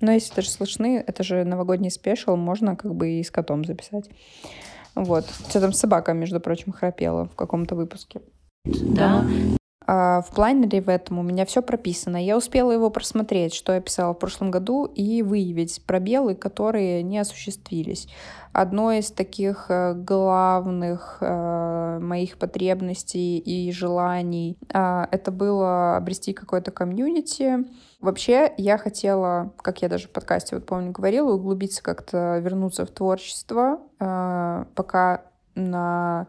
Но 0.00 0.12
если 0.12 0.34
даже 0.34 0.50
слышны, 0.50 1.02
это 1.06 1.22
же 1.22 1.44
новогодний 1.44 1.90
спешл, 1.90 2.36
можно 2.36 2.76
как 2.76 2.94
бы 2.94 3.10
и 3.12 3.22
с 3.22 3.30
котом 3.30 3.64
записать. 3.64 4.08
Вот. 4.94 5.26
Что 5.48 5.60
там 5.60 5.72
собака, 5.72 6.12
между 6.12 6.40
прочим, 6.40 6.72
храпела 6.72 7.26
в 7.26 7.34
каком-то 7.34 7.74
выпуске. 7.74 8.20
Да. 8.64 9.24
А, 9.86 10.20
в 10.22 10.30
планере 10.34 10.80
в 10.80 10.88
этом 10.88 11.18
у 11.18 11.22
меня 11.22 11.46
все 11.46 11.62
прописано. 11.62 12.22
Я 12.22 12.36
успела 12.36 12.72
его 12.72 12.90
просмотреть, 12.90 13.54
что 13.54 13.72
я 13.72 13.80
писала 13.80 14.14
в 14.14 14.18
прошлом 14.18 14.50
году, 14.50 14.84
и 14.84 15.22
выявить 15.22 15.80
пробелы, 15.86 16.34
которые 16.34 17.02
не 17.02 17.18
осуществились. 17.18 18.08
Одно 18.52 18.90
из 18.90 19.10
таких 19.10 19.66
э, 19.68 19.92
главных 19.94 21.18
э, 21.20 21.98
моих 22.00 22.38
потребностей 22.38 23.38
и 23.38 23.70
желаний 23.70 24.56
э, 24.72 25.04
это 25.10 25.30
было 25.30 25.96
обрести 25.96 26.32
какое-то 26.32 26.70
комьюнити. 26.70 27.66
Вообще, 28.00 28.52
я 28.56 28.78
хотела, 28.78 29.52
как 29.58 29.82
я 29.82 29.88
даже 29.88 30.08
в 30.08 30.10
подкасте, 30.10 30.56
вот 30.56 30.66
помню, 30.66 30.90
говорила, 30.90 31.32
углубиться 31.32 31.82
как-то, 31.82 32.38
вернуться 32.38 32.86
в 32.86 32.90
творчество, 32.90 33.80
э, 34.00 34.64
пока 34.74 35.22
на 35.54 36.26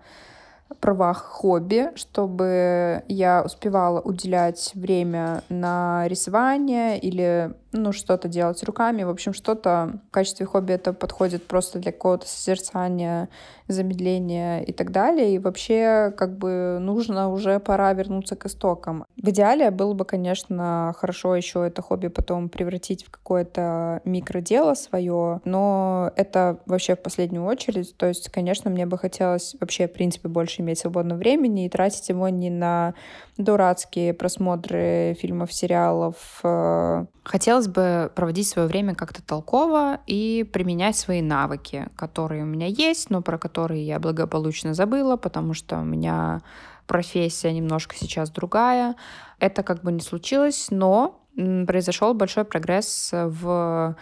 правах 0.80 1.18
хобби, 1.18 1.92
чтобы 1.96 3.04
я 3.08 3.42
успевала 3.44 4.00
уделять 4.02 4.72
время 4.76 5.44
на 5.50 6.08
рисование 6.08 7.00
или 7.00 7.54
ну, 7.72 7.92
что-то 7.92 8.28
делать 8.28 8.64
руками. 8.64 9.04
В 9.04 9.10
общем, 9.10 9.34
что-то 9.34 10.00
в 10.08 10.12
качестве 10.12 10.46
хобби 10.46 10.74
это 10.74 10.94
подходит 10.94 11.46
просто 11.46 11.80
для 11.80 11.92
какого-то 11.92 12.28
созерцания, 12.28 13.30
замедления 13.68 14.62
и 14.62 14.72
так 14.72 14.92
далее. 14.92 15.36
И 15.36 15.40
вообще, 15.40 16.14
как 16.18 16.38
бы, 16.38 16.78
нужно 16.80 17.30
уже 17.30 17.60
пора 17.60 17.94
вернуться 17.94 18.36
к 18.36 18.46
истокам. 18.46 19.06
В 19.22 19.30
идеале 19.30 19.72
было 19.72 19.94
бы, 19.94 20.06
конечно, 20.06 20.94
хорошо 20.98 21.36
еще 21.36 21.66
это 21.68 21.82
хобби 21.82 22.08
потом 22.08 22.50
превратить 22.50 23.06
в 23.06 23.12
какое-то 23.12 24.02
микродело 24.06 24.74
свое, 24.74 25.42
но 25.44 26.12
это 26.16 26.60
вообще 26.66 26.96
в 26.96 27.02
последнюю 27.02 27.46
очередь. 27.46 27.96
То 27.98 28.06
есть, 28.08 28.30
конечно, 28.30 28.70
мне 28.70 28.86
бы 28.86 28.98
хотелось 28.98 29.56
вообще, 29.60 29.88
в 29.88 29.94
принципе, 29.94 30.30
больше 30.30 30.62
иметь 30.62 30.80
свободного 30.80 31.20
времени 31.20 31.66
и 31.66 31.70
тратить 31.70 32.08
его 32.10 32.30
не 32.30 32.50
на 32.50 32.94
дурацкие 33.38 34.14
просмотры 34.14 35.16
фильмов, 35.20 35.54
сериалов. 35.54 36.40
Э, 36.44 37.06
хотелось 37.24 37.68
бы 37.68 38.12
проводить 38.16 38.48
свое 38.48 38.68
время 38.68 38.96
как-то 38.96 39.22
толково 39.22 40.00
и 40.08 40.48
применять 40.52 40.96
свои 40.96 41.22
навыки, 41.22 41.88
которые 41.96 42.44
у 42.44 42.48
меня 42.48 42.68
есть, 42.68 43.10
но 43.10 43.22
про 43.22 43.38
которые 43.38 43.86
я 43.86 44.00
благополучно 44.00 44.74
забыла, 44.74 45.18
потому 45.18 45.54
что 45.54 45.78
у 45.78 45.84
меня 45.84 46.42
профессия 46.88 47.52
немножко 47.52 47.96
сейчас 47.96 48.32
другая. 48.32 48.96
Это 49.40 49.62
как 49.62 49.84
бы 49.84 49.92
не 49.92 50.02
случилось, 50.02 50.68
но 50.72 51.22
произошел 51.36 52.16
большой 52.16 52.46
прогресс 52.46 53.12
в 53.14 53.96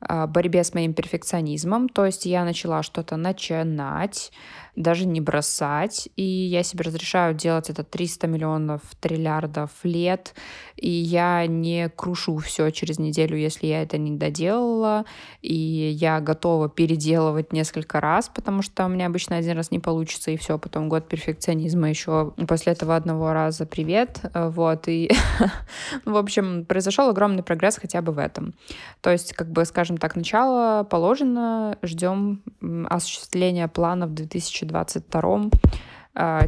э, 0.00 0.26
борьбе 0.26 0.64
с 0.64 0.72
моим 0.72 0.94
перфекционизмом. 0.94 1.90
То 1.90 2.06
есть 2.06 2.24
я 2.24 2.44
начала 2.44 2.82
что-то 2.82 3.16
начинать, 3.16 4.32
даже 4.78 5.06
не 5.06 5.20
бросать. 5.20 6.08
И 6.16 6.22
я 6.22 6.62
себе 6.62 6.84
разрешаю 6.84 7.34
делать 7.34 7.68
это 7.70 7.84
300 7.84 8.26
миллионов 8.26 8.80
триллиардов 9.00 9.70
лет. 9.82 10.34
И 10.80 10.90
я 10.90 11.46
не 11.46 11.88
крушу 11.88 12.38
все 12.38 12.70
через 12.70 12.98
неделю, 12.98 13.36
если 13.36 13.66
я 13.66 13.82
это 13.82 13.98
не 13.98 14.16
доделала. 14.16 15.04
И 15.42 15.54
я 15.54 16.20
готова 16.20 16.68
переделывать 16.68 17.52
несколько 17.52 18.00
раз, 18.00 18.28
потому 18.28 18.62
что 18.62 18.86
у 18.86 18.88
меня 18.88 19.06
обычно 19.06 19.36
один 19.36 19.56
раз 19.56 19.70
не 19.70 19.78
получится, 19.78 20.30
и 20.30 20.36
все, 20.36 20.58
потом 20.58 20.88
год 20.88 21.08
перфекционизма 21.08 21.88
еще 21.88 22.32
после 22.46 22.72
этого 22.72 22.96
одного 22.96 23.32
раза 23.32 23.66
привет. 23.66 24.20
Вот, 24.34 24.88
и, 24.88 25.10
в 26.04 26.16
общем, 26.16 26.64
произошел 26.64 27.08
огромный 27.08 27.42
прогресс 27.42 27.78
хотя 27.78 28.02
бы 28.02 28.12
в 28.12 28.18
этом. 28.18 28.54
То 29.00 29.10
есть, 29.10 29.32
как 29.32 29.50
бы, 29.50 29.64
скажем 29.64 29.96
так, 29.96 30.16
начало 30.16 30.84
положено, 30.84 31.76
ждем 31.82 32.42
осуществления 32.88 33.68
планов 33.68 34.14
2020 34.14 34.68
2022 34.68 35.46
э, 35.46 35.50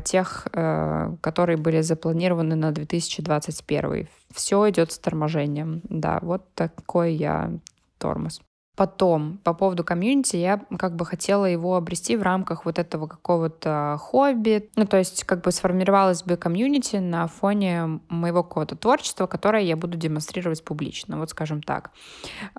тех, 0.05 0.49
э, 0.53 1.15
которые 1.21 1.57
были 1.57 1.81
запланированы 1.81 2.57
на 2.57 2.73
2021. 2.73 4.09
Все 4.35 4.71
идет 4.71 4.93
с 4.93 4.99
торможением. 4.99 5.83
Да, 5.85 6.19
вот 6.23 6.53
такой 6.55 7.15
я 7.15 7.53
тормоз. 7.99 8.41
Потом, 8.81 9.39
по 9.45 9.53
поводу 9.53 9.85
комьюнити, 9.85 10.37
я 10.37 10.59
как 10.79 10.97
бы 10.97 11.05
хотела 11.05 11.45
его 11.45 11.77
обрести 11.77 12.17
в 12.17 12.23
рамках 12.23 12.65
вот 12.65 12.79
этого 12.79 13.07
какого-то 13.07 13.99
хобби. 14.01 14.71
Ну, 14.75 14.87
то 14.87 14.97
есть 14.97 15.25
как 15.25 15.43
бы 15.43 15.53
сформировалась 15.53 16.23
бы 16.23 16.39
комьюнити 16.39 16.97
на 16.97 17.27
фоне 17.27 18.01
моего 18.09 18.43
какого-то 18.43 18.77
творчества, 18.77 19.27
которое 19.27 19.65
я 19.65 19.77
буду 19.77 19.99
демонстрировать 19.99 20.65
публично, 20.65 21.19
вот 21.19 21.29
скажем 21.29 21.63
так. 21.63 21.91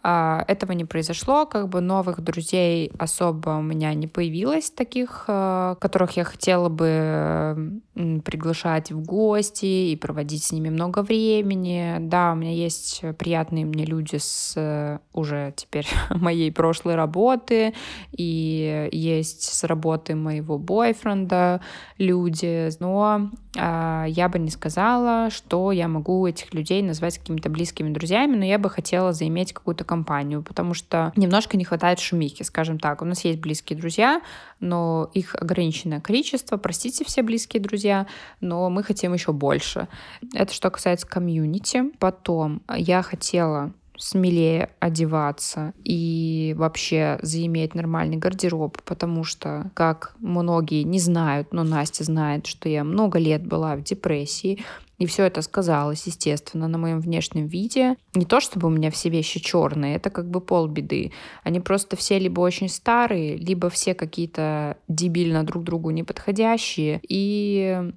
А, 0.04 0.46
этого 0.48 0.74
не 0.74 0.86
произошло, 0.86 1.48
как 1.48 1.70
бы 1.70 1.82
новых 1.82 2.22
друзей 2.22 2.92
особо 3.00 3.58
у 3.58 3.64
меня 3.64 3.92
не 3.96 4.06
появилось 4.06 4.70
таких, 4.70 5.26
э, 5.28 5.76
которых 5.82 6.18
я 6.18 6.24
хотела 6.24 6.70
бы 6.70 7.82
приглашать 7.96 8.92
в 8.92 9.04
гости 9.04 9.66
и 9.66 9.96
проводить 9.96 10.44
с 10.44 10.52
ними 10.52 10.70
много 10.70 11.02
времени. 11.02 11.98
Да, 12.00 12.34
у 12.34 12.36
меня 12.36 12.54
есть 12.54 13.04
приятные 13.18 13.66
мне 13.66 13.86
люди 13.86 14.18
с 14.18 14.54
э, 14.56 15.00
уже 15.14 15.52
теперь 15.58 15.88
моей 16.16 16.52
прошлой 16.52 16.96
работы, 16.96 17.74
и 18.12 18.90
есть 18.92 19.44
с 19.44 19.64
работы 19.64 20.16
моего 20.16 20.58
бойфренда 20.58 21.62
люди, 21.98 22.70
но 22.80 23.30
э, 23.56 24.06
я 24.08 24.30
бы 24.30 24.40
не 24.40 24.50
сказала, 24.50 25.30
что 25.30 25.72
я 25.72 25.88
могу 25.88 26.26
этих 26.28 26.54
людей 26.54 26.82
назвать 26.82 27.18
какими-то 27.18 27.50
близкими 27.50 27.94
друзьями, 27.94 28.36
но 28.36 28.46
я 28.46 28.58
бы 28.58 28.70
хотела 28.70 29.14
заиметь 29.14 29.54
какую-то 29.54 29.84
компанию, 29.84 30.42
потому 30.44 30.74
что 30.74 31.12
немножко 31.16 31.58
не 31.58 31.66
хватает 31.66 32.00
шумихи, 32.00 32.44
скажем 32.44 32.80
так. 32.80 33.02
У 33.02 33.06
нас 33.06 33.24
есть 33.24 33.40
близкие 33.40 33.78
друзья, 33.78 34.22
но 34.60 35.10
их 35.14 35.36
ограниченное 35.36 36.02
количество, 36.02 36.58
простите 36.58 37.06
все 37.06 37.22
близкие 37.22 37.62
друзья, 37.62 38.08
но 38.40 38.70
мы 38.70 38.84
хотим 38.84 39.14
еще 39.14 39.34
больше. 39.34 39.88
Это 40.34 40.54
что 40.54 40.70
касается 40.70 41.08
комьюнити. 41.08 41.92
Потом 42.00 42.62
я 42.70 43.02
хотела 43.02 43.74
смелее 44.02 44.70
одеваться 44.80 45.74
и 45.84 46.56
вообще 46.58 47.20
заиметь 47.22 47.76
нормальный 47.76 48.18
гардероб, 48.18 48.82
потому 48.84 49.24
что, 49.24 49.72
как 49.76 50.16
многие 50.20 50.84
не 50.84 51.00
знают, 51.00 51.54
но 51.54 51.64
Настя 51.64 52.04
знает, 52.04 52.48
что 52.48 52.68
я 52.68 52.84
много 52.84 53.20
лет 53.20 53.46
была 53.46 53.76
в 53.76 53.84
депрессии, 53.84 54.64
и 54.98 55.08
все 55.08 55.24
это 55.26 55.42
сказалось, 55.42 56.06
естественно, 56.06 56.68
на 56.68 56.78
моем 56.78 57.00
внешнем 57.00 57.48
виде. 57.48 57.96
Не 58.14 58.26
то, 58.26 58.40
чтобы 58.40 58.68
у 58.68 58.70
меня 58.70 58.92
все 58.92 59.10
вещи 59.10 59.40
черные, 59.40 59.96
это 59.96 60.12
как 60.12 60.30
бы 60.30 60.42
полбеды. 60.42 61.12
Они 61.44 61.60
просто 61.60 61.96
все 61.96 62.20
либо 62.20 62.40
очень 62.42 62.70
старые, 62.70 63.36
либо 63.36 63.72
все 63.72 63.96
какие-то 63.96 64.78
дебильно 64.88 65.44
друг 65.44 65.64
другу 65.64 65.90
неподходящие. 65.90 67.00
И 67.08 67.92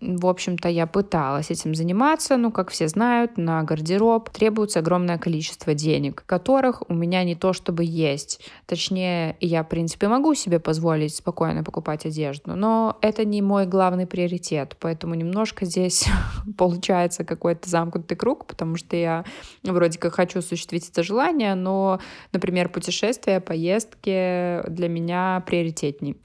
в 0.00 0.26
общем-то, 0.26 0.68
я 0.68 0.86
пыталась 0.86 1.50
этим 1.50 1.74
заниматься, 1.74 2.36
но, 2.36 2.50
как 2.50 2.70
все 2.70 2.88
знают, 2.88 3.38
на 3.38 3.62
гардероб 3.62 4.28
требуется 4.30 4.80
огромное 4.80 5.18
количество 5.18 5.74
денег, 5.74 6.24
которых 6.26 6.82
у 6.88 6.94
меня 6.94 7.24
не 7.24 7.34
то 7.34 7.52
чтобы 7.52 7.84
есть. 7.84 8.40
Точнее, 8.66 9.36
я, 9.40 9.62
в 9.62 9.68
принципе, 9.68 10.08
могу 10.08 10.34
себе 10.34 10.60
позволить 10.60 11.16
спокойно 11.16 11.64
покупать 11.64 12.04
одежду, 12.04 12.54
но 12.54 12.98
это 13.00 13.24
не 13.24 13.40
мой 13.40 13.66
главный 13.66 14.06
приоритет, 14.06 14.76
поэтому 14.78 15.14
немножко 15.14 15.64
здесь 15.64 16.06
получается 16.58 17.24
какой-то 17.24 17.68
замкнутый 17.68 18.16
круг, 18.16 18.46
потому 18.46 18.76
что 18.76 18.94
я 18.94 19.24
вроде 19.64 19.98
как 19.98 20.14
хочу 20.14 20.40
осуществить 20.40 20.88
это 20.88 21.02
желание, 21.02 21.54
но, 21.54 21.98
например, 22.32 22.68
путешествия, 22.68 23.40
поездки 23.40 24.62
для 24.68 24.88
меня 24.88 25.42
приоритетней 25.46 26.16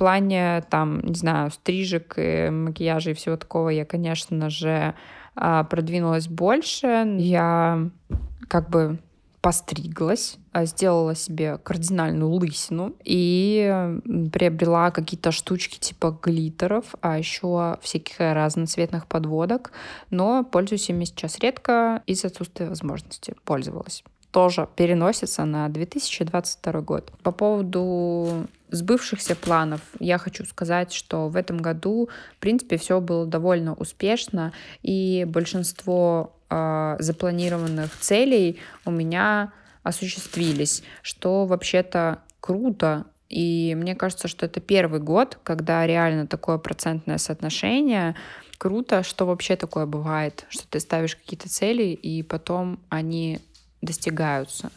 плане, 0.00 0.64
там, 0.70 1.00
не 1.00 1.14
знаю, 1.14 1.50
стрижек, 1.50 2.16
макияжа 2.16 3.09
и 3.10 3.14
всего 3.14 3.36
такого 3.36 3.68
я, 3.68 3.84
конечно 3.84 4.50
же, 4.50 4.94
а, 5.34 5.64
продвинулась 5.64 6.28
больше. 6.28 7.16
Я 7.18 7.90
как 8.48 8.70
бы 8.70 8.98
постриглась, 9.40 10.36
а, 10.52 10.66
сделала 10.66 11.14
себе 11.14 11.58
кардинальную 11.58 12.30
лысину 12.30 12.94
и 13.04 13.98
приобрела 14.32 14.90
какие-то 14.90 15.32
штучки 15.32 15.78
типа 15.78 16.18
глиттеров, 16.22 16.94
а 17.00 17.18
еще 17.18 17.78
всяких 17.80 18.16
разноцветных 18.18 19.06
подводок, 19.06 19.72
но 20.10 20.44
пользуюсь 20.44 20.90
ими 20.90 21.04
сейчас 21.04 21.38
редко 21.38 22.02
из-за 22.06 22.28
отсутствия 22.28 22.68
возможности. 22.68 23.34
Пользовалась 23.44 24.04
тоже 24.30 24.68
переносится 24.76 25.44
на 25.44 25.68
2022 25.68 26.80
год. 26.82 27.12
По 27.22 27.32
поводу 27.32 28.46
сбывшихся 28.70 29.36
планов 29.36 29.80
я 29.98 30.18
хочу 30.18 30.44
сказать, 30.44 30.92
что 30.92 31.28
в 31.28 31.36
этом 31.36 31.58
году, 31.58 32.08
в 32.36 32.40
принципе, 32.40 32.76
все 32.76 33.00
было 33.00 33.26
довольно 33.26 33.74
успешно, 33.74 34.52
и 34.82 35.24
большинство 35.28 36.36
э, 36.48 36.96
запланированных 36.98 37.96
целей 37.98 38.60
у 38.84 38.90
меня 38.90 39.52
осуществились, 39.82 40.82
что 41.02 41.46
вообще-то 41.46 42.20
круто. 42.40 43.06
И 43.28 43.76
мне 43.78 43.94
кажется, 43.94 44.28
что 44.28 44.46
это 44.46 44.60
первый 44.60 45.00
год, 45.00 45.38
когда 45.42 45.86
реально 45.86 46.26
такое 46.26 46.58
процентное 46.58 47.18
соотношение. 47.18 48.16
Круто, 48.58 49.02
что 49.02 49.24
вообще 49.24 49.56
такое 49.56 49.86
бывает, 49.86 50.44
что 50.48 50.66
ты 50.66 50.80
ставишь 50.80 51.16
какие-то 51.16 51.48
цели, 51.48 51.84
и 51.84 52.22
потом 52.22 52.80
они 52.88 53.40
достигаются. 53.80 54.70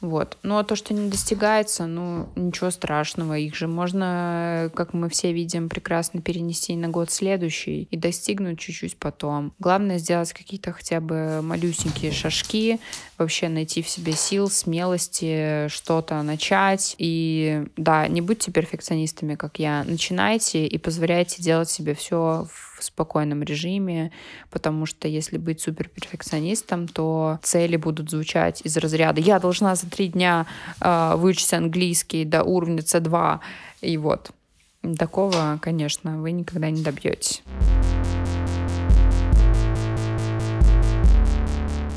Вот. 0.00 0.36
Ну 0.42 0.58
а 0.58 0.64
то, 0.64 0.76
что 0.76 0.92
не 0.94 1.08
достигается, 1.08 1.86
ну 1.86 2.28
ничего 2.36 2.70
страшного. 2.70 3.38
Их 3.38 3.54
же 3.54 3.66
можно, 3.66 4.70
как 4.74 4.92
мы 4.92 5.08
все 5.08 5.32
видим, 5.32 5.68
прекрасно 5.68 6.20
перенести 6.20 6.76
на 6.76 6.88
год 6.88 7.10
следующий 7.10 7.88
и 7.90 7.96
достигнуть 7.96 8.58
чуть-чуть 8.58 8.96
потом. 8.98 9.52
Главное 9.58 9.98
сделать 9.98 10.32
какие-то 10.32 10.72
хотя 10.72 11.00
бы 11.00 11.40
малюсенькие 11.42 12.12
шажки, 12.12 12.78
вообще 13.16 13.48
найти 13.48 13.82
в 13.82 13.88
себе 13.88 14.12
сил, 14.12 14.50
смелости, 14.50 15.68
что-то 15.68 16.22
начать. 16.22 16.94
И 16.98 17.64
да, 17.76 18.06
не 18.08 18.20
будьте 18.20 18.52
перфекционистами, 18.52 19.34
как 19.34 19.58
я. 19.58 19.84
Начинайте 19.84 20.66
и 20.66 20.78
позволяйте 20.78 21.42
делать 21.42 21.70
себе 21.70 21.94
все 21.94 22.46
в 22.50 22.65
в 22.78 22.84
спокойном 22.84 23.42
режиме, 23.42 24.12
потому 24.50 24.86
что 24.86 25.08
если 25.08 25.38
быть 25.38 25.60
суперперфекционистом, 25.60 26.88
то 26.88 27.38
цели 27.42 27.76
будут 27.76 28.10
звучать 28.10 28.60
из 28.64 28.76
разряда 28.76 29.20
«я 29.20 29.38
должна 29.38 29.74
за 29.74 29.90
три 29.90 30.08
дня 30.08 30.46
э, 30.80 31.14
выучить 31.16 31.52
английский 31.52 32.24
до 32.24 32.42
уровня 32.42 32.82
C2», 32.82 33.40
и 33.82 33.96
вот. 33.98 34.30
Такого, 34.98 35.58
конечно, 35.60 36.20
вы 36.20 36.30
никогда 36.30 36.70
не 36.70 36.82
добьетесь. 36.82 37.42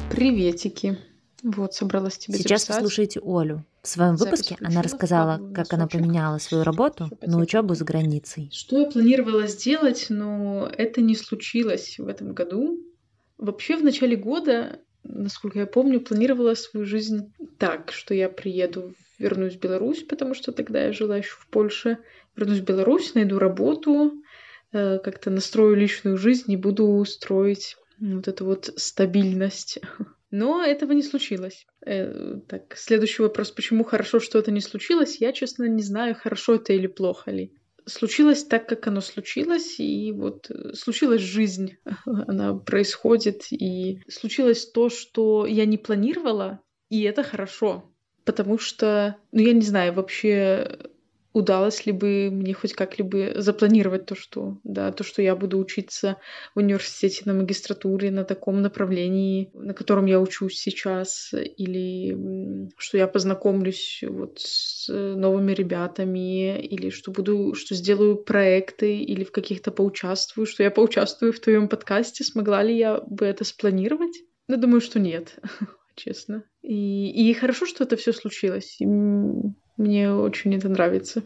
Приветики. 0.09 0.97
Вот, 1.43 1.73
собралась 1.73 2.17
тебе 2.17 2.37
Сейчас 2.37 2.61
записать. 2.61 2.81
вы 2.81 2.87
слушаете 2.87 3.21
Олю. 3.23 3.63
В 3.81 3.87
своем 3.87 4.15
выпуске 4.15 4.57
она 4.61 4.81
рассказала, 4.81 5.39
как 5.53 5.71
она 5.73 5.87
поменяла 5.87 6.37
свою 6.37 6.63
работу 6.63 7.09
на 7.21 7.37
учебу 7.37 7.75
за 7.75 7.85
границей. 7.85 8.49
Что 8.51 8.79
я 8.79 8.85
планировала 8.85 9.47
сделать, 9.47 10.07
но 10.09 10.69
это 10.77 11.01
не 11.01 11.15
случилось 11.15 11.97
в 11.97 12.07
этом 12.07 12.33
году. 12.33 12.79
Вообще 13.37 13.77
в 13.77 13.83
начале 13.83 14.17
года, 14.17 14.79
насколько 15.03 15.59
я 15.59 15.65
помню, 15.65 16.01
планировала 16.01 16.55
свою 16.55 16.85
жизнь 16.85 17.31
так, 17.57 17.91
что 17.93 18.13
я 18.13 18.27
приеду, 18.27 18.93
вернусь 19.17 19.55
в 19.55 19.59
Беларусь, 19.59 20.03
потому 20.03 20.33
что 20.33 20.51
тогда 20.51 20.85
я 20.85 20.93
жила 20.93 21.17
еще 21.17 21.35
в 21.37 21.47
Польше. 21.47 21.99
Вернусь 22.35 22.59
в 22.59 22.65
Беларусь, 22.65 23.15
найду 23.15 23.39
работу, 23.39 24.13
э, 24.73 24.99
как-то 24.99 25.29
настрою 25.29 25.75
личную 25.75 26.17
жизнь 26.17 26.51
и 26.51 26.57
буду 26.57 27.03
строить 27.05 27.77
вот 27.99 28.27
эту 28.27 28.45
вот 28.45 28.73
стабильность 28.75 29.79
но 30.31 30.63
этого 30.63 30.91
не 30.91 31.03
случилось. 31.03 31.65
Э, 31.85 32.35
так, 32.47 32.75
следующий 32.77 33.21
вопрос. 33.23 33.51
Почему 33.51 33.83
хорошо, 33.83 34.19
что 34.19 34.39
это 34.39 34.51
не 34.51 34.61
случилось? 34.61 35.17
Я, 35.19 35.33
честно, 35.33 35.65
не 35.65 35.81
знаю, 35.81 36.15
хорошо 36.15 36.55
это 36.55 36.73
или 36.73 36.87
плохо 36.87 37.31
ли. 37.31 37.53
Случилось 37.85 38.43
так, 38.43 38.67
как 38.69 38.85
оно 38.87 39.01
случилось, 39.01 39.79
и 39.79 40.11
вот 40.11 40.51
э, 40.51 40.73
случилась 40.73 41.21
жизнь, 41.21 41.77
она 42.05 42.53
происходит, 42.53 43.51
и 43.51 44.01
случилось 44.07 44.69
то, 44.69 44.89
что 44.89 45.45
я 45.45 45.65
не 45.65 45.77
планировала, 45.77 46.61
и 46.89 47.01
это 47.03 47.23
хорошо. 47.23 47.91
Потому 48.25 48.59
что, 48.59 49.17
ну 49.31 49.41
я 49.41 49.53
не 49.53 49.61
знаю, 49.61 49.93
вообще 49.93 50.91
удалось 51.33 51.85
ли 51.85 51.91
бы 51.91 52.29
мне 52.31 52.53
хоть 52.53 52.73
как-либо 52.73 53.39
запланировать 53.39 54.05
то, 54.05 54.15
что, 54.15 54.57
да, 54.63 54.91
то, 54.91 55.03
что 55.03 55.21
я 55.21 55.35
буду 55.35 55.59
учиться 55.59 56.17
в 56.55 56.59
университете 56.59 57.23
на 57.25 57.33
магистратуре 57.33 58.11
на 58.11 58.23
таком 58.23 58.61
направлении, 58.61 59.51
на 59.53 59.73
котором 59.73 60.05
я 60.05 60.19
учусь 60.19 60.57
сейчас, 60.57 61.31
или 61.33 62.17
что 62.77 62.97
я 62.97 63.07
познакомлюсь 63.07 64.03
вот 64.07 64.39
с 64.39 64.87
новыми 64.89 65.51
ребятами, 65.51 66.59
или 66.59 66.89
что 66.89 67.11
буду, 67.11 67.53
что 67.53 67.75
сделаю 67.75 68.17
проекты, 68.17 68.97
или 68.97 69.23
в 69.23 69.31
каких-то 69.31 69.71
поучаствую, 69.71 70.47
что 70.47 70.63
я 70.63 70.71
поучаствую 70.71 71.31
в 71.31 71.39
твоем 71.39 71.67
подкасте, 71.67 72.23
смогла 72.23 72.63
ли 72.63 72.75
я 72.75 73.01
бы 73.01 73.25
это 73.25 73.43
спланировать? 73.43 74.17
Ну, 74.47 74.57
думаю, 74.57 74.81
что 74.81 74.99
нет, 74.99 75.37
честно. 75.95 76.43
И, 76.63 77.29
и 77.29 77.33
хорошо, 77.33 77.67
что 77.67 77.83
это 77.83 77.95
все 77.97 78.13
случилось. 78.13 78.79
Мне 79.79 80.11
очень 80.11 80.53
это 80.55 80.67
нравится. 80.67 81.23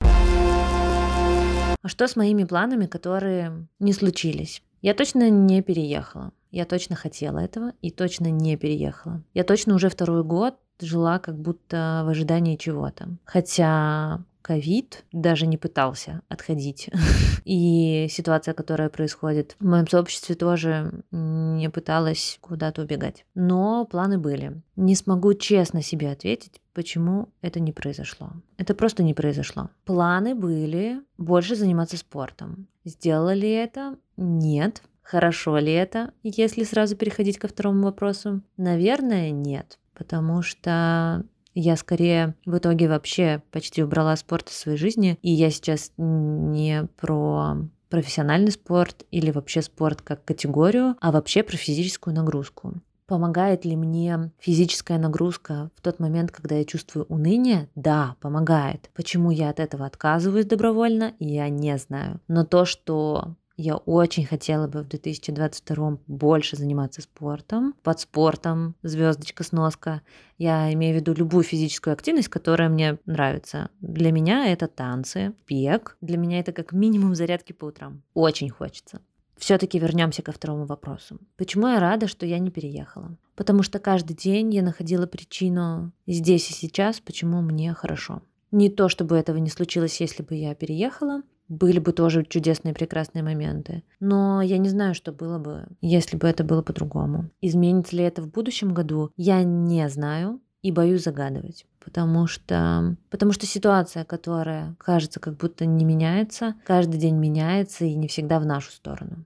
А 0.00 1.88
что 1.88 2.08
с 2.08 2.16
моими 2.16 2.42
планами, 2.42 2.86
которые 2.86 3.68
не 3.78 3.92
случились? 3.92 4.60
Я 4.82 4.92
точно 4.92 5.30
не 5.30 5.62
переехала. 5.62 6.32
Я 6.50 6.64
точно 6.64 6.96
хотела 6.96 7.38
этого 7.38 7.74
и 7.82 7.92
точно 7.92 8.26
не 8.26 8.56
переехала. 8.56 9.22
Я 9.34 9.44
точно 9.44 9.76
уже 9.76 9.88
второй 9.88 10.24
год 10.24 10.56
жила 10.80 11.20
как 11.20 11.38
будто 11.38 12.02
в 12.04 12.08
ожидании 12.08 12.56
чего-то. 12.56 13.08
Хотя 13.24 14.24
ковид 14.46 15.04
даже 15.10 15.44
не 15.48 15.56
пытался 15.56 16.22
отходить. 16.28 16.88
И 17.44 18.06
ситуация, 18.08 18.54
которая 18.54 18.88
происходит 18.88 19.56
в 19.58 19.66
моем 19.66 19.88
сообществе, 19.88 20.36
тоже 20.36 21.02
не 21.10 21.68
пыталась 21.68 22.38
куда-то 22.40 22.82
убегать. 22.82 23.24
Но 23.34 23.84
планы 23.86 24.18
были. 24.18 24.62
Не 24.76 24.94
смогу 24.94 25.34
честно 25.34 25.82
себе 25.82 26.12
ответить, 26.12 26.60
почему 26.74 27.28
это 27.42 27.58
не 27.58 27.72
произошло. 27.72 28.30
Это 28.56 28.76
просто 28.76 29.02
не 29.02 29.14
произошло. 29.14 29.70
Планы 29.84 30.36
были 30.36 31.00
больше 31.18 31.56
заниматься 31.56 31.96
спортом. 31.96 32.68
Сделали 32.84 33.50
это? 33.50 33.96
Нет. 34.16 34.80
Хорошо 35.02 35.58
ли 35.58 35.72
это, 35.72 36.12
если 36.22 36.62
сразу 36.62 36.94
переходить 36.94 37.38
ко 37.38 37.48
второму 37.48 37.82
вопросу? 37.82 38.42
Наверное, 38.56 39.30
нет. 39.30 39.80
Потому 39.92 40.42
что 40.42 41.24
я 41.56 41.76
скорее 41.76 42.34
в 42.44 42.58
итоге 42.58 42.88
вообще 42.88 43.42
почти 43.50 43.82
убрала 43.82 44.14
спорт 44.16 44.50
из 44.50 44.56
своей 44.56 44.78
жизни, 44.78 45.18
и 45.22 45.30
я 45.30 45.50
сейчас 45.50 45.90
не 45.96 46.86
про 47.00 47.56
профессиональный 47.88 48.52
спорт 48.52 49.06
или 49.10 49.30
вообще 49.30 49.62
спорт 49.62 50.02
как 50.02 50.24
категорию, 50.24 50.96
а 51.00 51.12
вообще 51.12 51.42
про 51.42 51.56
физическую 51.56 52.14
нагрузку. 52.14 52.74
Помогает 53.06 53.64
ли 53.64 53.76
мне 53.76 54.32
физическая 54.38 54.98
нагрузка 54.98 55.70
в 55.76 55.80
тот 55.80 56.00
момент, 56.00 56.32
когда 56.32 56.56
я 56.56 56.64
чувствую 56.64 57.06
уныние? 57.06 57.68
Да, 57.76 58.16
помогает. 58.20 58.90
Почему 58.94 59.30
я 59.30 59.48
от 59.48 59.60
этого 59.60 59.86
отказываюсь 59.86 60.46
добровольно, 60.46 61.14
я 61.20 61.48
не 61.48 61.78
знаю. 61.78 62.20
Но 62.26 62.44
то, 62.44 62.64
что 62.64 63.36
Я 63.56 63.76
очень 63.76 64.26
хотела 64.26 64.66
бы 64.66 64.82
в 64.82 64.88
2022 64.88 65.98
больше 66.06 66.56
заниматься 66.56 67.00
спортом. 67.00 67.74
Под 67.82 68.00
спортом 68.00 68.74
звездочка 68.82 69.44
сноска. 69.44 70.02
Я 70.36 70.72
имею 70.74 70.94
в 70.94 71.00
виду 71.00 71.14
любую 71.14 71.42
физическую 71.42 71.94
активность, 71.94 72.28
которая 72.28 72.68
мне 72.68 72.98
нравится. 73.06 73.70
Для 73.80 74.12
меня 74.12 74.48
это 74.48 74.66
танцы, 74.66 75.32
бег. 75.48 75.96
Для 76.02 76.18
меня 76.18 76.40
это 76.40 76.52
как 76.52 76.72
минимум 76.72 77.14
зарядки 77.14 77.52
по 77.52 77.66
утрам. 77.66 78.02
Очень 78.12 78.50
хочется. 78.50 79.00
Все-таки 79.38 79.78
вернемся 79.78 80.22
ко 80.22 80.32
второму 80.32 80.66
вопросу. 80.66 81.18
Почему 81.36 81.68
я 81.68 81.80
рада, 81.80 82.08
что 82.08 82.26
я 82.26 82.38
не 82.38 82.50
переехала? 82.50 83.16
Потому 83.36 83.62
что 83.62 83.78
каждый 83.78 84.14
день 84.14 84.54
я 84.54 84.62
находила 84.62 85.06
причину 85.06 85.92
здесь 86.06 86.50
и 86.50 86.54
сейчас, 86.54 87.00
почему 87.00 87.40
мне 87.40 87.72
хорошо. 87.72 88.22
Не 88.50 88.70
то, 88.70 88.88
чтобы 88.88 89.16
этого 89.16 89.36
не 89.38 89.50
случилось, 89.50 90.00
если 90.00 90.22
бы 90.22 90.34
я 90.34 90.54
переехала, 90.54 91.22
были 91.48 91.78
бы 91.78 91.92
тоже 91.92 92.24
чудесные 92.24 92.74
прекрасные 92.74 93.22
моменты. 93.22 93.82
Но 94.00 94.42
я 94.42 94.58
не 94.58 94.68
знаю, 94.68 94.94
что 94.94 95.12
было 95.12 95.38
бы, 95.38 95.66
если 95.80 96.16
бы 96.16 96.26
это 96.26 96.44
было 96.44 96.62
по-другому. 96.62 97.30
Изменится 97.40 97.96
ли 97.96 98.04
это 98.04 98.22
в 98.22 98.30
будущем 98.30 98.74
году, 98.74 99.10
я 99.16 99.42
не 99.42 99.88
знаю 99.88 100.40
и 100.62 100.72
боюсь 100.72 101.04
загадывать. 101.04 101.66
Потому 101.84 102.26
что, 102.26 102.96
потому 103.10 103.32
что 103.32 103.46
ситуация, 103.46 104.04
которая 104.04 104.74
кажется, 104.78 105.20
как 105.20 105.36
будто 105.36 105.64
не 105.64 105.84
меняется, 105.84 106.56
каждый 106.64 106.98
день 106.98 107.16
меняется 107.16 107.84
и 107.84 107.94
не 107.94 108.08
всегда 108.08 108.40
в 108.40 108.46
нашу 108.46 108.72
сторону. 108.72 109.24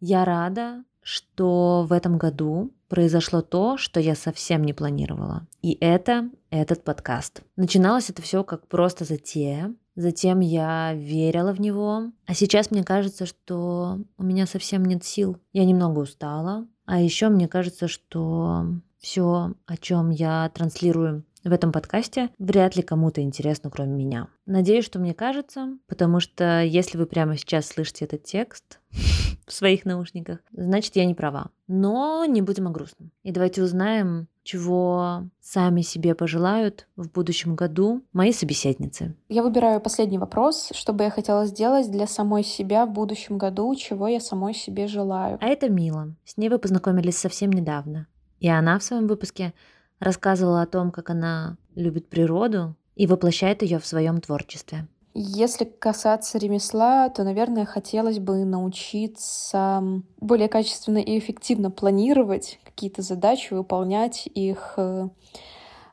Я 0.00 0.24
рада, 0.24 0.84
что 1.02 1.84
в 1.88 1.92
этом 1.92 2.16
году 2.16 2.72
произошло 2.88 3.42
то, 3.42 3.76
что 3.76 4.00
я 4.00 4.14
совсем 4.14 4.64
не 4.64 4.72
планировала. 4.72 5.46
И 5.60 5.76
это 5.80 6.30
этот 6.50 6.84
подкаст. 6.84 7.42
Начиналось 7.56 8.08
это 8.10 8.22
все 8.22 8.42
как 8.44 8.66
просто 8.66 9.04
затея. 9.04 9.74
Затем 9.98 10.38
я 10.38 10.94
верила 10.94 11.52
в 11.52 11.60
него. 11.60 12.12
А 12.24 12.32
сейчас 12.32 12.70
мне 12.70 12.84
кажется, 12.84 13.26
что 13.26 13.98
у 14.16 14.22
меня 14.22 14.46
совсем 14.46 14.84
нет 14.84 15.02
сил. 15.02 15.38
Я 15.52 15.64
немного 15.64 15.98
устала. 15.98 16.68
А 16.86 17.00
еще 17.00 17.30
мне 17.30 17.48
кажется, 17.48 17.88
что 17.88 18.64
все, 19.00 19.54
о 19.66 19.76
чем 19.76 20.10
я 20.10 20.52
транслирую 20.54 21.24
в 21.44 21.52
этом 21.52 21.72
подкасте 21.72 22.30
вряд 22.38 22.76
ли 22.76 22.82
кому-то 22.82 23.20
интересно, 23.20 23.70
кроме 23.70 23.94
меня. 23.94 24.28
Надеюсь, 24.46 24.84
что 24.84 24.98
мне 24.98 25.14
кажется, 25.14 25.78
потому 25.86 26.20
что 26.20 26.62
если 26.62 26.98
вы 26.98 27.06
прямо 27.06 27.36
сейчас 27.36 27.66
слышите 27.66 28.04
этот 28.04 28.24
текст 28.24 28.80
в 29.46 29.52
своих 29.52 29.84
наушниках, 29.84 30.40
значит, 30.52 30.96
я 30.96 31.04
не 31.04 31.14
права. 31.14 31.50
Но 31.66 32.24
не 32.24 32.42
будем 32.42 32.66
о 32.66 32.70
грустном. 32.70 33.10
И 33.22 33.30
давайте 33.30 33.62
узнаем, 33.62 34.28
чего 34.42 35.24
сами 35.42 35.82
себе 35.82 36.14
пожелают 36.14 36.86
в 36.96 37.10
будущем 37.10 37.54
году 37.54 38.02
мои 38.14 38.32
собеседницы. 38.32 39.14
Я 39.28 39.42
выбираю 39.42 39.78
последний 39.80 40.16
вопрос, 40.16 40.70
что 40.74 40.94
бы 40.94 41.04
я 41.04 41.10
хотела 41.10 41.44
сделать 41.44 41.90
для 41.90 42.06
самой 42.06 42.44
себя 42.44 42.86
в 42.86 42.92
будущем 42.92 43.36
году, 43.36 43.74
чего 43.74 44.08
я 44.08 44.20
самой 44.20 44.54
себе 44.54 44.86
желаю. 44.86 45.36
А 45.42 45.46
это 45.46 45.68
Мила. 45.68 46.14
С 46.24 46.38
ней 46.38 46.48
вы 46.48 46.58
познакомились 46.58 47.18
совсем 47.18 47.50
недавно. 47.52 48.06
И 48.40 48.48
она 48.48 48.78
в 48.78 48.84
своем 48.84 49.06
выпуске 49.06 49.52
рассказывала 50.00 50.62
о 50.62 50.66
том, 50.66 50.90
как 50.90 51.10
она 51.10 51.56
любит 51.74 52.08
природу 52.08 52.74
и 52.96 53.06
воплощает 53.06 53.62
ее 53.62 53.78
в 53.78 53.86
своем 53.86 54.20
творчестве. 54.20 54.86
Если 55.14 55.64
касаться 55.64 56.38
ремесла, 56.38 57.08
то, 57.08 57.24
наверное, 57.24 57.64
хотелось 57.64 58.18
бы 58.18 58.44
научиться 58.44 59.82
более 60.20 60.48
качественно 60.48 60.98
и 60.98 61.18
эффективно 61.18 61.70
планировать 61.70 62.60
какие-то 62.64 63.02
задачи, 63.02 63.52
выполнять 63.52 64.28
их 64.32 64.74
э, 64.76 65.08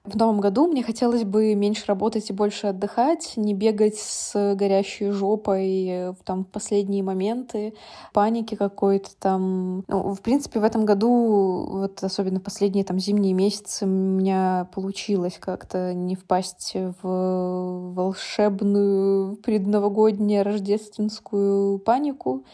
в 0.05 0.15
новом 0.15 0.39
году 0.39 0.67
мне 0.67 0.83
хотелось 0.83 1.23
бы 1.23 1.55
меньше 1.55 1.85
работать 1.87 2.29
и 2.29 2.33
больше 2.33 2.67
отдыхать, 2.67 3.33
не 3.35 3.53
бегать 3.53 3.97
с 3.97 4.55
горящей 4.55 5.09
жопой 5.09 5.87
э, 5.87 6.11
в 6.11 6.17
там 6.23 6.43
последние 6.43 7.03
моменты, 7.03 7.73
паники 8.13 8.55
какой-то 8.55 9.09
там. 9.19 9.83
Ну, 9.87 10.13
в 10.13 10.21
принципе, 10.21 10.59
в 10.59 10.63
этом 10.63 10.85
году, 10.85 11.67
вот 11.69 12.03
особенно 12.03 12.39
последние 12.39 12.85
там 12.85 12.99
зимние 12.99 13.33
месяцы, 13.33 13.85
у 13.85 13.89
меня 13.89 14.67
получилось 14.73 15.37
как-то 15.39 15.93
не 15.93 16.15
впасть 16.15 16.75
в 17.01 17.93
волшебную 17.95 19.37
предновогоднюю 19.37 20.43
рождественскую 20.43 21.79
панику 21.79 22.45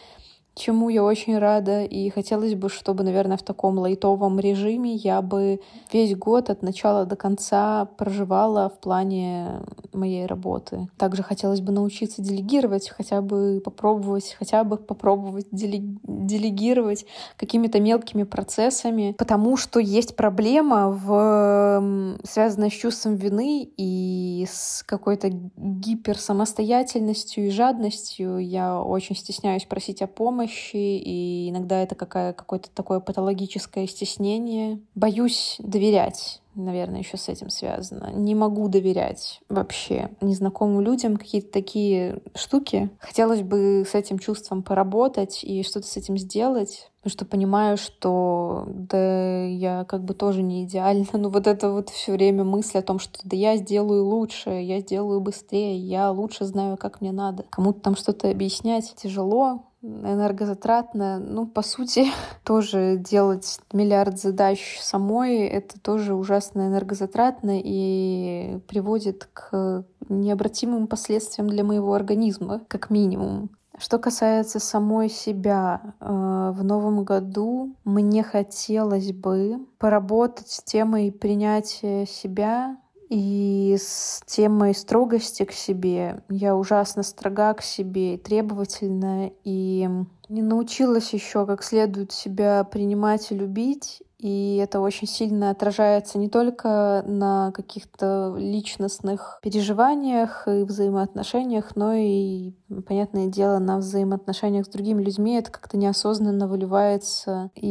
чему 0.62 0.90
я 0.90 1.04
очень 1.04 1.38
рада. 1.38 1.84
И 1.84 2.10
хотелось 2.10 2.56
бы, 2.56 2.70
чтобы, 2.70 3.04
наверное, 3.04 3.38
в 3.38 3.44
таком 3.44 3.78
лайтовом 3.80 4.40
режиме 4.40 4.94
я 4.94 5.22
бы 5.22 5.60
весь 5.92 6.16
год 6.16 6.50
от 6.50 6.62
начала 6.62 7.06
до 7.06 7.16
конца 7.16 7.86
проживала 7.98 8.70
в 8.70 8.80
плане 8.80 9.62
моей 9.94 10.26
работы. 10.26 10.88
Также 10.98 11.24
хотелось 11.24 11.62
бы 11.62 11.72
научиться 11.72 12.22
делегировать, 12.22 12.90
хотя 12.90 13.22
бы 13.22 13.62
попробовать, 13.64 14.36
хотя 14.38 14.64
бы 14.64 14.78
попробовать 14.78 15.48
делегировать 15.52 17.06
какими-то 17.38 17.80
мелкими 17.80 18.24
процессами, 18.24 19.16
потому 19.18 19.58
что 19.58 19.80
есть 19.80 20.16
проблема, 20.16 20.90
в... 20.90 22.18
связанная 22.24 22.70
с 22.70 22.74
чувством 22.74 23.16
вины 23.16 23.70
и 23.78 24.46
с 24.50 24.84
какой-то 24.84 25.30
гиперсамостоятельностью 25.58 27.48
и 27.48 27.50
жадностью. 27.50 28.38
Я 28.38 28.82
очень 28.82 29.16
стесняюсь 29.16 29.66
просить 29.66 30.02
о 30.02 30.08
помощи, 30.08 30.51
помощи, 30.52 30.76
и 30.76 31.50
иногда 31.50 31.82
это 31.82 31.96
какая, 31.96 32.34
какое-то 32.34 32.70
такое 32.74 33.00
патологическое 33.00 33.88
стеснение. 33.88 34.80
Боюсь 34.96 35.58
доверять 35.60 36.42
наверное, 36.56 37.00
еще 37.00 37.18
с 37.18 37.30
этим 37.30 37.50
связано. 37.50 38.12
Не 38.14 38.36
могу 38.36 38.68
доверять 38.68 39.42
вообще 39.50 40.10
незнакомым 40.22 40.82
людям 40.82 41.18
какие-то 41.18 41.52
такие 41.52 42.22
штуки. 42.36 42.90
Хотелось 43.00 43.42
бы 43.42 43.86
с 43.90 43.96
этим 43.96 44.20
чувством 44.20 44.64
поработать 44.64 45.44
и 45.44 45.64
что-то 45.64 45.88
с 45.88 45.98
этим 45.98 46.18
сделать, 46.18 46.92
потому 47.00 47.12
что 47.12 47.26
понимаю, 47.26 47.78
что 47.78 48.66
да 48.68 49.46
я 49.46 49.86
как 49.86 50.04
бы 50.04 50.14
тоже 50.14 50.44
не 50.44 50.66
идеальна. 50.66 51.06
Но 51.14 51.30
вот 51.30 51.48
это 51.48 51.72
вот 51.72 51.90
все 51.90 52.12
время 52.12 52.44
мысль 52.44 52.80
о 52.80 52.84
том, 52.84 53.00
что 53.00 53.20
да 53.24 53.36
я 53.36 53.58
сделаю 53.58 54.06
лучше, 54.06 54.50
я 54.50 54.80
сделаю 54.82 55.22
быстрее, 55.22 55.78
я 55.78 56.12
лучше 56.12 56.46
знаю, 56.46 56.78
как 56.78 57.02
мне 57.02 57.12
надо. 57.12 57.46
Кому-то 57.50 57.80
там 57.80 57.96
что-то 57.96 58.30
объяснять 58.30 58.94
тяжело, 58.98 59.64
энергозатратно. 59.82 61.20
Ну, 61.20 61.48
по 61.48 61.62
сути, 61.62 62.06
тоже 62.44 62.98
делать 62.98 63.60
миллиард 63.74 64.20
задач 64.20 64.80
самой— 64.82 65.38
это 65.48 65.80
тоже 65.80 66.14
ужасно 66.14 66.68
энергозатратно 66.68 67.60
и 67.64 68.60
приводит 68.68 69.30
к 69.34 69.86
необратимым 70.10 70.88
последствиям 70.88 71.48
для 71.48 71.64
моего 71.64 71.94
организма, 71.94 72.62
как 72.68 72.90
минимум. 72.90 73.50
Что 73.78 73.98
касается 73.98 74.60
самой 74.60 75.10
себя, 75.10 75.82
э, 76.00 76.06
в 76.06 76.64
новом 76.64 77.04
году 77.04 77.76
мне 77.84 78.22
хотелось 78.22 79.12
бы 79.12 79.66
поработать 79.80 80.50
с 80.52 80.62
темой 80.62 81.12
принятия 81.12 82.06
себя, 82.06 82.78
и 83.12 83.76
с 83.78 84.22
темой 84.26 84.74
строгости 84.74 85.44
к 85.44 85.52
себе 85.52 86.24
я 86.30 86.56
ужасно 86.56 87.04
строга 87.04 87.54
к 87.54 87.62
себе 87.62 88.16
и 88.16 88.18
требовательна, 88.18 89.32
и 89.44 89.90
не 90.30 90.42
научилась 90.42 91.14
еще 91.14 91.46
как 91.46 91.62
следует 91.62 92.14
себя 92.14 92.64
принимать 92.64 93.30
и 93.34 93.36
любить. 93.36 94.02
И 94.22 94.58
это 94.58 94.82
очень 94.82 95.08
сильно 95.08 95.50
отражается 95.50 96.20
не 96.20 96.30
только 96.30 97.04
на 97.08 97.52
каких-то 97.54 98.36
личностных 98.38 99.40
переживаниях 99.42 100.48
и 100.48 100.62
взаимоотношениях, 100.62 101.76
но 101.76 101.94
и, 101.96 102.52
понятное 102.86 103.26
дело, 103.26 103.58
на 103.58 103.80
взаимоотношениях 103.80 104.68
с 104.68 104.70
другими 104.70 105.02
людьми. 105.02 105.38
Это 105.38 105.50
как-то 105.50 105.76
неосознанно 105.76 106.48
выливается. 106.48 107.50
И 107.56 107.68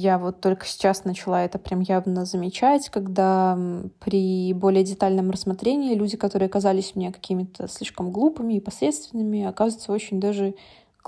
я 0.00 0.18
вот 0.18 0.40
только 0.40 0.64
сейчас 0.64 1.04
начала 1.04 1.44
это 1.44 1.58
прям 1.58 1.80
явно 1.80 2.24
замечать, 2.24 2.88
когда 2.88 3.58
при 4.00 4.54
более 4.54 4.84
детальном 4.84 5.30
рассмотрении 5.30 5.94
люди, 5.94 6.16
которые 6.16 6.48
казались 6.48 6.94
мне 6.94 7.12
какими-то 7.12 7.68
слишком 7.68 8.10
глупыми 8.10 8.54
и 8.54 8.60
посредственными, 8.60 9.44
оказываются 9.44 9.92
очень 9.92 10.18
даже 10.18 10.54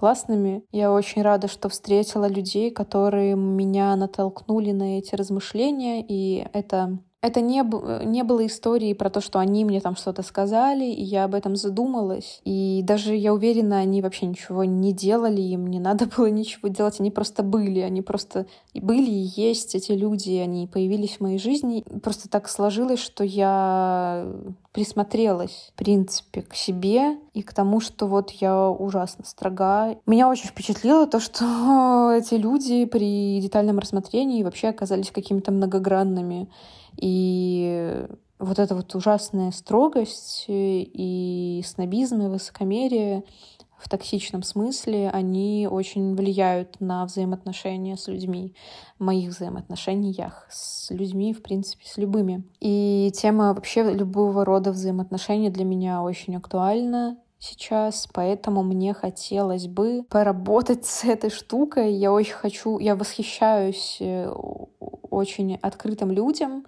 классными. 0.01 0.65
Я 0.73 0.91
очень 0.91 1.21
рада, 1.21 1.47
что 1.47 1.69
встретила 1.69 2.27
людей, 2.27 2.71
которые 2.71 3.37
меня 3.37 3.95
натолкнули 3.97 4.73
на 4.73 4.99
эти 4.99 5.15
размышления, 5.15 6.03
и 6.03 6.47
это 6.55 6.99
это 7.23 7.43
не, 7.43 7.63
не 8.07 8.25
было 8.25 8.47
истории 8.47 8.95
про 8.95 9.11
то, 9.11 9.21
что 9.21 9.39
они 9.39 9.65
мне 9.65 9.81
там 9.81 9.95
что-то 9.95 10.23
сказали, 10.23 10.87
и 10.87 11.03
я 11.03 11.25
об 11.25 11.35
этом 11.35 11.55
задумалась. 11.55 12.41
И 12.45 12.81
даже, 12.83 13.15
я 13.15 13.35
уверена, 13.35 13.79
они 13.79 14.01
вообще 14.01 14.27
ничего 14.27 14.65
не 14.65 14.93
делали, 14.93 15.41
им 15.41 15.67
не 15.67 15.81
надо 15.81 16.07
было 16.17 16.27
ничего 16.27 16.69
делать, 16.69 16.99
они 16.99 17.11
просто 17.11 17.43
были, 17.43 17.81
они 17.81 18.01
просто 18.01 18.47
были 18.75 19.11
и 19.11 19.31
есть 19.37 19.75
эти 19.75 19.93
люди, 19.93 20.33
они 20.33 20.67
появились 20.67 21.17
в 21.17 21.21
моей 21.21 21.39
жизни. 21.39 21.85
Просто 22.03 22.31
так 22.31 22.49
сложилось, 22.49 23.01
что 23.01 23.23
я 23.23 24.27
присмотрелась, 24.73 25.73
в 25.75 25.79
принципе, 25.79 26.43
к 26.43 26.55
себе 26.55 27.19
и 27.35 27.43
к 27.43 27.53
тому, 27.53 27.81
что 27.81 28.07
вот 28.07 28.31
я 28.31 28.69
ужасно 28.71 29.25
строга. 29.27 29.97
Меня 30.07 30.29
очень 30.29 30.49
впечатлило 30.49 31.07
то, 31.07 31.21
что 31.21 32.13
эти 32.17 32.35
люди 32.35 32.87
при 32.87 33.41
детальном 33.41 33.79
рассмотрении 33.79 34.43
вообще 34.43 34.69
оказались 34.69 35.11
какими-то 35.11 35.53
многогранными. 35.53 36.49
И 37.01 38.07
вот 38.39 38.59
эта 38.59 38.75
вот 38.75 38.95
ужасная 38.95 39.51
строгость 39.51 40.45
и 40.49 41.63
снобизм 41.65 42.23
и 42.23 42.29
высокомерие 42.29 43.25
в 43.79 43.89
токсичном 43.89 44.43
смысле, 44.43 45.09
они 45.11 45.67
очень 45.71 46.15
влияют 46.15 46.81
на 46.81 47.07
взаимоотношения 47.07 47.97
с 47.97 48.09
людьми, 48.09 48.55
моих 48.99 49.31
взаимоотношениях 49.31 50.47
с 50.51 50.91
людьми, 50.91 51.33
в 51.33 51.43
принципе, 51.43 51.87
с 51.87 51.97
любыми. 51.97 52.45
И 52.61 53.11
тема 53.15 53.55
вообще 53.55 53.83
любого 53.91 54.45
рода 54.45 54.71
взаимоотношений 54.73 55.49
для 55.49 55.65
меня 55.65 56.03
очень 56.03 56.37
актуальна 56.37 57.17
сейчас, 57.41 58.07
поэтому 58.13 58.63
мне 58.63 58.95
хотелось 58.95 59.67
бы 59.67 60.05
поработать 60.09 60.85
с 60.87 61.05
этой 61.05 61.31
штукой. 61.31 61.93
Я 61.95 62.13
очень 62.13 62.35
хочу, 62.35 62.79
я 62.79 62.95
восхищаюсь 62.95 63.97
э, 64.01 64.29
очень 65.11 65.57
открытым 65.57 66.13
людям, 66.13 66.65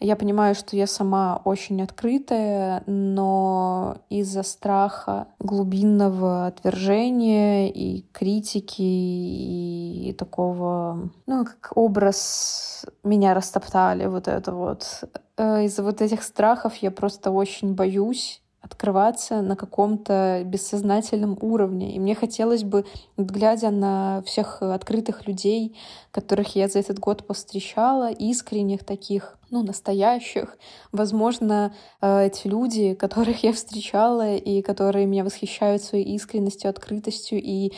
я 0.00 0.16
понимаю, 0.16 0.54
что 0.54 0.76
я 0.76 0.86
сама 0.86 1.40
очень 1.44 1.80
открытая, 1.80 2.82
но 2.86 3.98
из-за 4.10 4.42
страха 4.42 5.28
глубинного 5.38 6.46
отвержения 6.46 7.70
и 7.70 8.02
критики 8.12 8.82
и 8.82 10.12
такого, 10.18 11.10
ну, 11.26 11.44
как 11.44 11.72
образ 11.76 12.84
меня 13.02 13.34
растоптали, 13.34 14.06
вот 14.06 14.28
это 14.28 14.52
вот. 14.52 15.04
Э, 15.36 15.64
из-за 15.64 15.82
вот 15.82 16.02
этих 16.02 16.22
страхов 16.22 16.74
я 16.76 16.90
просто 16.90 17.30
очень 17.30 17.74
боюсь 17.74 18.43
открываться 18.64 19.42
на 19.42 19.56
каком-то 19.56 20.42
бессознательном 20.44 21.36
уровне. 21.40 21.94
И 21.94 21.98
мне 21.98 22.14
хотелось 22.14 22.64
бы, 22.64 22.86
глядя 23.18 23.70
на 23.70 24.22
всех 24.24 24.62
открытых 24.62 25.26
людей, 25.26 25.76
которых 26.10 26.56
я 26.56 26.68
за 26.68 26.78
этот 26.78 26.98
год 26.98 27.26
повстречала, 27.26 28.10
искренних 28.10 28.84
таких, 28.84 29.38
ну, 29.50 29.62
настоящих, 29.62 30.56
возможно, 30.92 31.74
э, 32.00 32.26
эти 32.26 32.48
люди, 32.48 32.94
которых 32.94 33.44
я 33.44 33.52
встречала 33.52 34.34
и 34.34 34.62
которые 34.62 35.06
меня 35.06 35.24
восхищают 35.24 35.82
своей 35.82 36.14
искренностью, 36.14 36.70
открытостью 36.70 37.42
и 37.42 37.72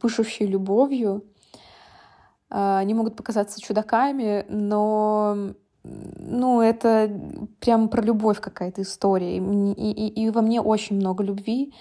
пышущей 0.00 0.46
любовью, 0.46 1.24
э, 2.50 2.76
они 2.78 2.92
могут 2.92 3.16
показаться 3.16 3.60
чудаками, 3.60 4.44
но 4.50 5.54
ну, 6.18 6.60
это 6.60 7.10
прям 7.60 7.88
про 7.88 8.02
любовь 8.02 8.40
какая-то 8.40 8.82
история. 8.82 9.36
И, 9.36 9.40
и, 9.40 10.24
и 10.24 10.30
во 10.30 10.42
мне 10.42 10.60
очень 10.60 10.96
много 10.96 11.22
любви. 11.22 11.72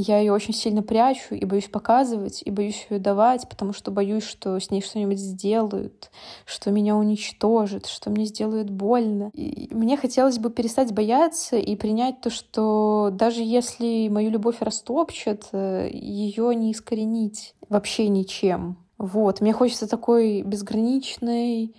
Я 0.00 0.20
ее 0.20 0.32
очень 0.32 0.54
сильно 0.54 0.80
прячу 0.80 1.34
и 1.34 1.44
боюсь 1.44 1.66
показывать, 1.66 2.42
и 2.44 2.52
боюсь 2.52 2.86
ее 2.88 3.00
давать, 3.00 3.48
потому 3.48 3.72
что 3.72 3.90
боюсь, 3.90 4.22
что 4.22 4.60
с 4.60 4.70
ней 4.70 4.80
что-нибудь 4.80 5.18
сделают, 5.18 6.12
что 6.44 6.70
меня 6.70 6.96
уничтожат, 6.96 7.86
что 7.86 8.08
мне 8.08 8.24
сделают 8.26 8.70
больно. 8.70 9.32
И 9.34 9.68
мне 9.74 9.96
хотелось 9.96 10.38
бы 10.38 10.50
перестать 10.50 10.94
бояться 10.94 11.56
и 11.56 11.74
принять 11.74 12.20
то, 12.20 12.30
что 12.30 13.10
даже 13.12 13.42
если 13.42 14.08
мою 14.08 14.30
любовь 14.30 14.58
растопчет, 14.60 15.48
э, 15.50 15.88
ее 15.92 16.54
не 16.54 16.70
искоренить 16.70 17.56
вообще 17.68 18.06
ничем. 18.06 18.76
Вот. 18.98 19.40
Мне 19.40 19.52
хочется 19.52 19.88
такой 19.88 20.42
безграничной 20.42 21.74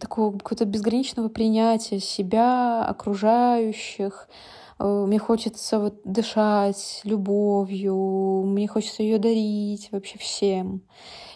такого 0.00 0.36
какого-то 0.36 0.64
безграничного 0.64 1.28
принятия 1.28 2.00
себя, 2.00 2.84
окружающих. 2.84 4.28
Э, 4.78 5.04
мне 5.06 5.18
хочется 5.18 5.78
вот 5.78 6.00
дышать 6.04 7.00
любовью, 7.04 8.42
мне 8.44 8.66
хочется 8.66 9.02
ее 9.02 9.18
дарить 9.18 9.88
вообще 9.92 10.18
всем 10.18 10.82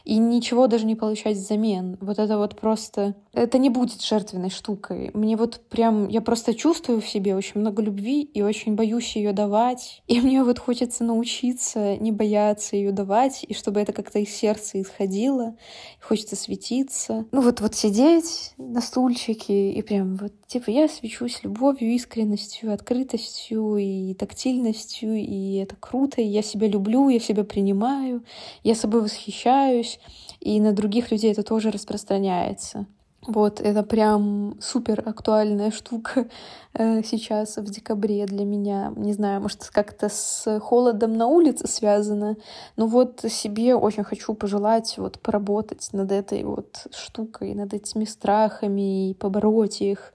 и 0.04 0.18
ничего 0.18 0.66
даже 0.66 0.86
не 0.86 0.96
получать 0.96 1.36
взамен. 1.36 1.98
Вот 2.00 2.18
это 2.18 2.36
вот 2.38 2.58
просто... 2.60 3.14
Это 3.34 3.58
не 3.58 3.68
будет 3.68 4.00
жертвенной 4.00 4.50
штукой. 4.50 5.10
Мне 5.12 5.36
вот 5.36 5.60
прям... 5.68 6.08
Я 6.08 6.20
просто 6.20 6.54
чувствую 6.54 7.00
в 7.00 7.08
себе 7.08 7.34
очень 7.34 7.60
много 7.60 7.82
любви 7.82 8.22
и 8.22 8.42
очень 8.42 8.76
боюсь 8.76 9.16
ее 9.16 9.32
давать. 9.32 10.02
И 10.06 10.20
мне 10.22 10.44
вот 10.44 10.58
хочется 10.58 11.02
научиться 11.02 11.96
не 11.96 12.12
бояться 12.12 12.76
ее 12.76 12.92
давать, 12.92 13.44
и 13.46 13.54
чтобы 13.54 13.80
это 13.80 13.92
как-то 13.92 14.20
из 14.20 14.30
сердца 14.30 14.80
исходило. 14.80 15.56
Хочется 16.00 16.36
светиться. 16.36 17.26
Ну 17.32 17.40
вот, 17.40 17.60
вот 17.60 17.74
сидеть 17.74 18.52
на 18.56 18.80
стульчике 18.80 19.72
и 19.72 19.82
прям 19.82 20.16
вот, 20.16 20.32
типа, 20.46 20.70
я 20.70 20.88
свечусь 20.88 21.42
любовью, 21.42 21.92
искренностью, 21.92 22.72
открытостью 22.72 23.76
и 23.76 24.14
тактильностью, 24.14 25.16
и 25.16 25.56
это 25.56 25.74
круто, 25.76 26.20
и 26.20 26.26
я 26.26 26.42
себя 26.42 26.68
люблю, 26.68 27.08
я 27.08 27.18
себя 27.18 27.42
принимаю, 27.42 28.22
я 28.62 28.74
собой 28.74 29.02
восхищаюсь, 29.02 29.98
и 30.40 30.60
на 30.60 30.72
других 30.72 31.10
людей 31.10 31.32
это 31.32 31.42
тоже 31.42 31.70
распространяется. 31.70 32.86
Вот, 33.26 33.60
это 33.60 33.82
прям 33.82 34.56
супер 34.60 35.02
актуальная 35.06 35.70
штука 35.70 36.26
э, 36.74 37.02
сейчас, 37.02 37.56
в 37.56 37.64
декабре 37.64 38.26
для 38.26 38.44
меня. 38.44 38.92
Не 38.96 39.14
знаю, 39.14 39.40
может, 39.40 39.64
как-то 39.72 40.10
с 40.10 40.60
холодом 40.60 41.16
на 41.16 41.26
улице 41.26 41.66
связано. 41.66 42.36
Но 42.76 42.86
вот 42.86 43.24
себе 43.28 43.76
очень 43.76 44.04
хочу 44.04 44.34
пожелать 44.34 44.98
вот 44.98 45.18
поработать 45.20 45.88
над 45.92 46.12
этой 46.12 46.44
вот 46.44 46.86
штукой, 46.94 47.54
над 47.54 47.72
этими 47.72 48.04
страхами 48.04 49.10
и 49.10 49.14
побороть 49.14 49.80
их. 49.80 50.12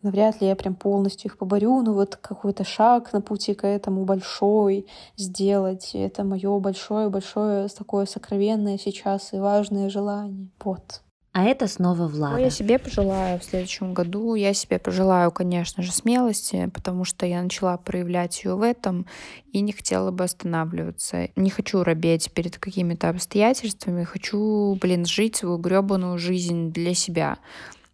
Навряд 0.00 0.40
ли 0.40 0.46
я 0.46 0.56
прям 0.56 0.76
полностью 0.76 1.30
их 1.30 1.36
поборю, 1.38 1.82
но 1.82 1.92
вот 1.92 2.16
какой-то 2.16 2.64
шаг 2.64 3.12
на 3.12 3.20
пути 3.20 3.54
к 3.54 3.66
этому 3.66 4.04
большой 4.04 4.86
сделать. 5.16 5.90
Это 5.94 6.24
мое 6.24 6.58
большое-большое 6.58 7.68
такое 7.68 8.06
сокровенное 8.06 8.78
сейчас 8.78 9.34
и 9.34 9.38
важное 9.38 9.90
желание. 9.90 10.48
Вот. 10.62 11.02
А 11.36 11.42
это 11.42 11.68
снова 11.68 12.08
Влада. 12.08 12.36
Что 12.36 12.44
я 12.44 12.50
себе 12.50 12.78
пожелаю 12.78 13.38
в 13.38 13.44
следующем 13.44 13.92
году? 13.92 14.36
Я 14.36 14.54
себе 14.54 14.78
пожелаю, 14.78 15.30
конечно 15.30 15.82
же, 15.82 15.92
смелости, 15.92 16.70
потому 16.72 17.04
что 17.04 17.26
я 17.26 17.42
начала 17.42 17.76
проявлять 17.76 18.42
ее 18.42 18.54
в 18.54 18.62
этом 18.62 19.04
и 19.52 19.60
не 19.60 19.72
хотела 19.72 20.10
бы 20.10 20.24
останавливаться. 20.24 21.28
Не 21.36 21.50
хочу 21.50 21.84
робеть 21.84 22.32
перед 22.32 22.56
какими-то 22.56 23.10
обстоятельствами, 23.10 24.04
хочу, 24.04 24.78
блин, 24.80 25.04
жить 25.04 25.36
свою 25.36 25.58
гребаную 25.58 26.16
жизнь 26.16 26.72
для 26.72 26.94
себя. 26.94 27.36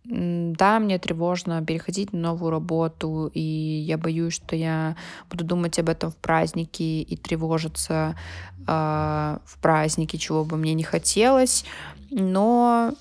Да, 0.05 0.78
мне 0.78 1.00
тревожно 1.00 1.64
переходить 1.66 2.12
на 2.12 2.20
новую 2.20 2.52
работу, 2.52 3.28
и 3.35 3.40
я 3.40 3.98
боюсь, 3.98 4.35
что 4.35 4.55
я 4.55 4.94
буду 5.28 5.42
думать 5.42 5.81
об 5.81 5.88
этом 5.88 6.12
в 6.12 6.16
праздники 6.16 6.83
и 6.83 7.16
тревожиться 7.16 8.14
э, 8.68 9.38
в 9.44 9.59
праздники, 9.61 10.16
чего 10.16 10.44
бы 10.44 10.57
мне 10.57 10.74
не 10.74 10.85
хотелось. 10.85 11.64
Но, 12.11 12.94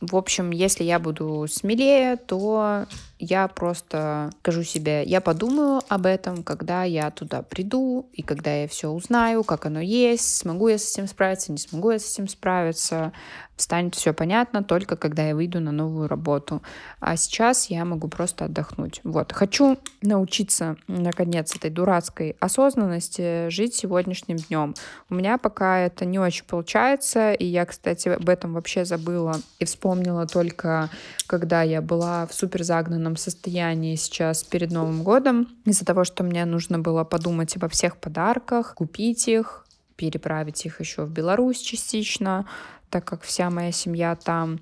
в 0.00 0.16
общем, 0.16 0.50
если 0.50 0.84
я 0.84 0.98
буду 0.98 1.46
смелее, 1.48 2.16
то 2.16 2.86
я 3.18 3.48
просто 3.48 4.30
скажу 4.40 4.62
себе, 4.62 5.02
я 5.04 5.20
подумаю 5.20 5.82
об 5.88 6.06
этом, 6.06 6.42
когда 6.42 6.84
я 6.84 7.10
туда 7.10 7.42
приду, 7.42 8.08
и 8.12 8.22
когда 8.22 8.54
я 8.54 8.68
все 8.68 8.88
узнаю, 8.88 9.44
как 9.44 9.66
оно 9.66 9.80
есть, 9.80 10.36
смогу 10.36 10.68
я 10.68 10.78
с 10.78 10.92
этим 10.92 11.08
справиться, 11.08 11.52
не 11.52 11.58
смогу 11.58 11.90
я 11.90 11.98
с 11.98 12.12
этим 12.12 12.28
справиться, 12.28 13.12
станет 13.60 13.94
все 13.94 14.12
понятно 14.12 14.62
только 14.62 14.96
когда 14.96 15.28
я 15.28 15.34
выйду 15.34 15.60
на 15.60 15.72
новую 15.72 16.08
работу. 16.08 16.62
А 17.00 17.16
сейчас 17.16 17.70
я 17.70 17.84
могу 17.84 18.08
просто 18.08 18.46
отдохнуть. 18.46 19.00
Вот. 19.04 19.32
Хочу 19.32 19.78
научиться, 20.02 20.76
наконец, 20.86 21.54
этой 21.54 21.70
дурацкой 21.70 22.36
осознанности 22.40 23.48
жить 23.48 23.74
сегодняшним 23.74 24.36
днем. 24.36 24.74
У 25.10 25.14
меня 25.14 25.38
пока 25.38 25.80
это 25.80 26.04
не 26.04 26.18
очень 26.18 26.44
получается, 26.44 27.32
и 27.32 27.44
я, 27.44 27.66
кстати, 27.66 28.08
об 28.08 28.28
этом 28.28 28.54
вообще 28.54 28.84
забыла 28.84 29.36
и 29.58 29.64
вспомнила 29.64 30.26
только, 30.26 30.88
когда 31.26 31.62
я 31.62 31.82
была 31.82 32.26
в 32.26 32.34
супер 32.34 32.62
загнанном 32.62 33.07
определенном 33.08 33.16
состоянии 33.16 33.96
сейчас 33.96 34.44
перед 34.44 34.70
Новым 34.70 35.02
годом 35.02 35.48
из-за 35.64 35.84
того, 35.84 36.04
что 36.04 36.24
мне 36.24 36.44
нужно 36.44 36.78
было 36.78 37.04
подумать 37.04 37.56
обо 37.56 37.68
всех 37.68 37.96
подарках, 37.96 38.74
купить 38.74 39.28
их, 39.28 39.66
переправить 39.96 40.66
их 40.66 40.80
еще 40.80 41.04
в 41.04 41.10
Беларусь 41.10 41.60
частично, 41.60 42.44
так 42.90 43.04
как 43.04 43.22
вся 43.22 43.50
моя 43.50 43.72
семья 43.72 44.16
там. 44.16 44.58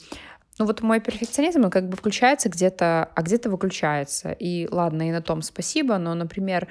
Ну 0.58 0.66
вот 0.66 0.82
мой 0.82 1.00
перфекционизм 1.00 1.64
он 1.64 1.70
как 1.70 1.88
бы 1.88 1.96
включается 1.96 2.48
где-то, 2.48 3.10
а 3.14 3.22
где-то 3.22 3.50
выключается. 3.50 4.32
И 4.32 4.68
ладно, 4.70 5.08
и 5.08 5.12
на 5.12 5.20
том 5.20 5.42
спасибо, 5.42 5.98
но, 5.98 6.14
например, 6.14 6.66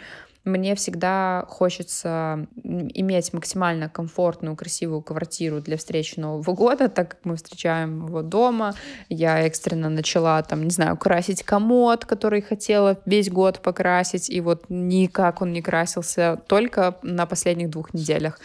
мне 0.45 0.75
всегда 0.75 1.45
хочется 1.49 2.47
иметь 2.63 3.33
максимально 3.33 3.89
комфортную, 3.89 4.55
красивую 4.55 5.01
квартиру 5.01 5.59
для 5.59 5.75
встречи 5.75 6.19
Нового 6.19 6.53
года, 6.53 6.87
так 6.87 7.09
как 7.09 7.19
мы 7.23 7.35
встречаем 7.35 8.05
его 8.05 8.21
дома. 8.21 8.75
Я 9.09 9.39
экстренно 9.41 9.89
начала, 9.89 10.41
там, 10.43 10.63
не 10.63 10.69
знаю, 10.69 10.97
красить 10.97 11.43
комод, 11.43 12.05
который 12.05 12.41
хотела 12.41 12.99
весь 13.05 13.29
год 13.29 13.59
покрасить, 13.61 14.29
и 14.29 14.39
вот 14.39 14.65
никак 14.69 15.41
он 15.41 15.51
не 15.51 15.63
красился, 15.63 16.39
только 16.47 16.97
на 17.01 17.25
последних 17.25 17.71
двух 17.71 17.93
неделях 17.93 18.39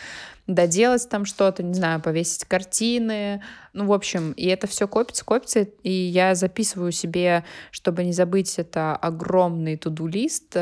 доделать 0.46 1.08
там 1.08 1.26
что-то, 1.26 1.62
не 1.62 1.74
знаю, 1.74 2.00
повесить 2.00 2.44
картины. 2.44 3.40
Ну, 3.72 3.86
в 3.86 3.92
общем, 3.92 4.32
и 4.32 4.46
это 4.46 4.66
все 4.66 4.88
копится, 4.88 5.24
копится, 5.24 5.60
и 5.60 5.92
я 5.92 6.34
записываю 6.34 6.90
себе, 6.90 7.44
чтобы 7.70 8.02
не 8.02 8.12
забыть, 8.12 8.58
это 8.58 8.96
огромный 8.96 9.76
туду-лист, 9.76 10.56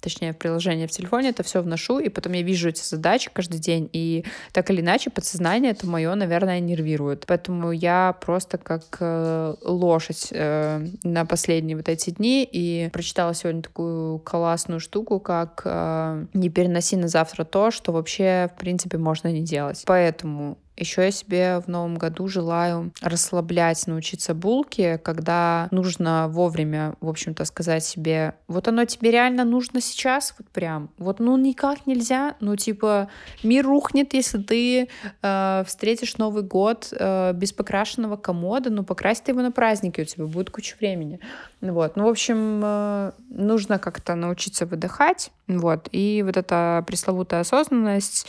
точнее, 0.00 0.32
в 0.32 0.38
приложение 0.38 0.86
в 0.86 0.90
телефоне, 0.90 1.30
это 1.30 1.42
все 1.42 1.60
вношу, 1.62 1.98
и 1.98 2.08
потом 2.08 2.32
я 2.32 2.42
вижу 2.42 2.68
эти 2.68 2.82
задачи 2.82 3.30
каждый 3.32 3.58
день, 3.58 3.88
и 3.92 4.24
так 4.52 4.70
или 4.70 4.80
иначе 4.80 5.10
подсознание 5.10 5.72
это 5.72 5.86
мое, 5.86 6.14
наверное, 6.14 6.60
нервирует. 6.60 7.24
Поэтому 7.26 7.72
я 7.72 8.16
просто 8.20 8.58
как 8.58 8.84
э, 9.00 9.54
лошадь 9.62 10.28
э, 10.30 10.86
на 11.02 11.26
последние 11.26 11.76
вот 11.76 11.88
эти 11.88 12.10
дни, 12.10 12.48
и 12.50 12.90
прочитала 12.92 13.34
сегодня 13.34 13.62
такую 13.62 14.18
классную 14.20 14.80
штуку, 14.80 15.20
как 15.20 15.62
э, 15.64 16.26
не 16.34 16.48
переноси 16.48 16.96
на 16.96 17.08
завтра 17.08 17.44
то, 17.44 17.70
что 17.70 17.92
вообще, 17.92 18.50
в 18.54 18.58
принципе, 18.58 18.98
можно 18.98 19.28
не 19.28 19.42
делать. 19.42 19.82
Поэтому 19.86 20.58
еще 20.78 21.02
я 21.02 21.10
себе 21.10 21.60
в 21.60 21.68
новом 21.68 21.96
году 21.96 22.28
желаю 22.28 22.92
расслаблять, 23.00 23.86
научиться 23.86 24.34
булки, 24.34 25.00
когда 25.02 25.68
нужно 25.70 26.28
вовремя, 26.28 26.94
в 27.00 27.08
общем-то, 27.08 27.44
сказать 27.44 27.84
себе, 27.84 28.34
вот 28.46 28.68
оно 28.68 28.84
тебе 28.84 29.10
реально 29.10 29.44
нужно 29.44 29.80
сейчас, 29.80 30.34
вот 30.38 30.48
прям, 30.48 30.90
вот 30.98 31.20
ну 31.20 31.36
никак 31.36 31.86
нельзя, 31.86 32.36
ну 32.40 32.56
типа 32.56 33.08
мир 33.42 33.66
рухнет, 33.66 34.14
если 34.14 34.38
ты 34.38 34.88
э, 35.22 35.64
встретишь 35.66 36.16
Новый 36.16 36.42
год 36.42 36.88
э, 36.92 37.32
без 37.34 37.52
покрашенного 37.52 38.16
комода, 38.16 38.70
ну 38.70 38.84
покрась 38.84 39.20
ты 39.20 39.32
его 39.32 39.42
на 39.42 39.52
празднике, 39.52 40.02
у 40.02 40.04
тебя 40.04 40.26
будет 40.26 40.50
куча 40.50 40.76
времени. 40.78 41.20
Вот, 41.60 41.96
ну 41.96 42.04
в 42.04 42.08
общем, 42.08 42.60
э, 42.62 43.12
нужно 43.30 43.78
как-то 43.78 44.14
научиться 44.14 44.66
выдыхать, 44.66 45.30
вот, 45.48 45.88
и 45.92 46.22
вот 46.24 46.36
эта 46.36 46.84
пресловутая 46.86 47.40
осознанность, 47.40 48.26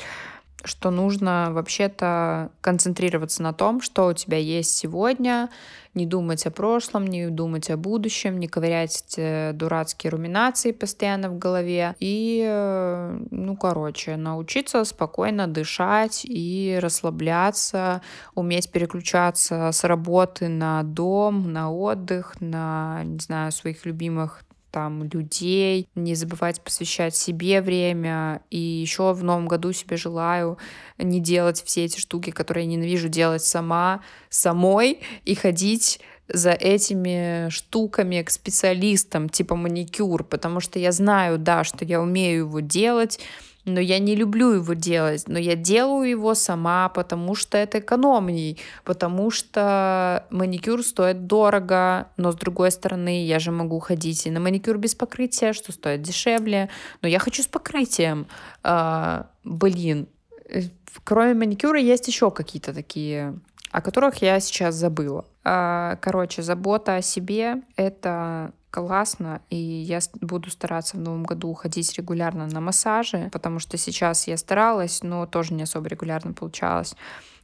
что 0.64 0.92
нужно 0.92 1.50
вообще-то 1.52 2.52
концентрироваться 2.62 3.42
на 3.44 3.54
том, 3.54 3.82
что 3.82 4.08
у 4.08 4.14
тебя 4.14 4.38
есть 4.38 4.76
сегодня, 4.76 5.50
не 5.94 6.06
думать 6.06 6.46
о 6.46 6.52
прошлом, 6.52 7.08
не 7.08 7.28
думать 7.28 7.70
о 7.70 7.78
будущем, 7.78 8.40
не 8.40 8.48
ковырять 8.48 9.04
эти 9.08 9.52
дурацкие 9.54 10.12
руминации 10.12 10.72
постоянно 10.72 11.30
в 11.30 11.38
голове. 11.38 11.96
И, 12.00 12.46
э, 12.48 13.20
ну, 13.32 13.56
короче, 13.56 14.16
научиться 14.16 14.84
спокойно 14.84 15.48
дышать 15.48 16.26
и 16.26 16.78
расслабляться, 16.82 18.02
уметь 18.36 18.72
переключаться 18.72 19.72
с 19.72 19.84
работы 19.84 20.48
на 20.48 20.84
дом, 20.84 21.52
на 21.52 21.72
отдых, 21.72 22.36
на, 22.40 23.02
не 23.04 23.20
знаю, 23.20 23.52
своих 23.52 23.86
любимых 23.86 24.44
там 24.72 25.04
людей, 25.04 25.88
не 25.96 26.16
забывать 26.16 26.62
посвящать 26.62 27.16
себе 27.16 27.62
время. 27.62 28.42
И 28.50 28.58
еще 28.58 29.14
в 29.14 29.24
новом 29.24 29.48
году 29.48 29.72
себе 29.74 29.98
желаю 29.98 30.58
не 30.98 31.20
делать 31.20 31.64
все 31.66 31.86
эти 31.86 32.00
штуки, 32.00 32.32
которые 32.32 32.66
я 32.66 32.72
ненавижу 32.72 33.10
делать 33.10 33.44
сама, 33.44 34.02
самой, 34.30 35.00
и 35.26 35.36
ходить 35.36 36.00
за 36.32 36.52
этими 36.52 37.50
штуками 37.50 38.22
к 38.22 38.30
специалистам, 38.30 39.30
типа 39.30 39.56
маникюр, 39.56 40.24
потому 40.24 40.60
что 40.60 40.78
я 40.80 40.92
знаю, 40.92 41.40
да, 41.40 41.64
что 41.64 41.86
я 41.86 42.02
умею 42.02 42.46
его 42.46 42.60
делать, 42.60 43.20
но 43.66 43.80
я 43.80 44.00
не 44.00 44.16
люблю 44.16 44.52
его 44.52 44.74
делать, 44.74 45.28
но 45.28 45.40
я 45.40 45.56
делаю 45.56 46.10
его 46.10 46.34
сама, 46.34 46.90
потому 46.90 47.36
что 47.36 47.58
это 47.58 47.80
экономней, 47.80 48.58
потому 48.84 49.32
что 49.32 50.26
маникюр 50.30 50.84
стоит 50.84 51.28
дорого, 51.28 52.08
но 52.18 52.32
с 52.32 52.36
другой 52.36 52.72
стороны, 52.72 53.26
я 53.26 53.40
же 53.40 53.52
могу 53.52 53.80
ходить 53.80 54.26
и 54.26 54.32
на 54.32 54.40
маникюр 54.40 54.78
без 54.78 54.96
покрытия, 54.96 55.54
что 55.54 55.72
стоит 55.72 56.02
дешевле, 56.02 56.70
но 57.02 57.08
я 57.08 57.20
хочу 57.20 57.44
с 57.44 57.48
покрытием. 57.48 58.28
А, 58.64 59.28
блин, 59.44 60.08
э, 60.50 60.64
кроме 61.04 61.34
маникюра 61.34 61.80
есть 61.80 62.08
еще 62.08 62.32
какие-то 62.32 62.74
такие 62.74 63.40
о 63.72 63.82
которых 63.82 64.22
я 64.22 64.40
сейчас 64.40 64.76
забыла. 64.76 65.26
А, 65.44 65.98
короче, 66.02 66.42
забота 66.42 66.96
о 66.96 67.02
себе— 67.02 67.62
это 67.76 68.52
классно, 68.72 69.42
и 69.50 69.56
я 69.56 70.00
буду 70.22 70.50
стараться 70.50 70.98
в 70.98 71.00
новом 71.00 71.24
году 71.24 71.54
ходить 71.54 71.98
регулярно 71.98 72.48
на 72.48 72.62
массажи, 72.62 73.30
потому 73.32 73.60
что 73.60 73.78
сейчас 73.78 74.28
я 74.28 74.38
старалась, 74.38 75.04
но 75.04 75.26
тоже 75.26 75.54
не 75.54 75.64
особо 75.64 75.88
регулярно 75.88 76.34
получалось 76.34 76.96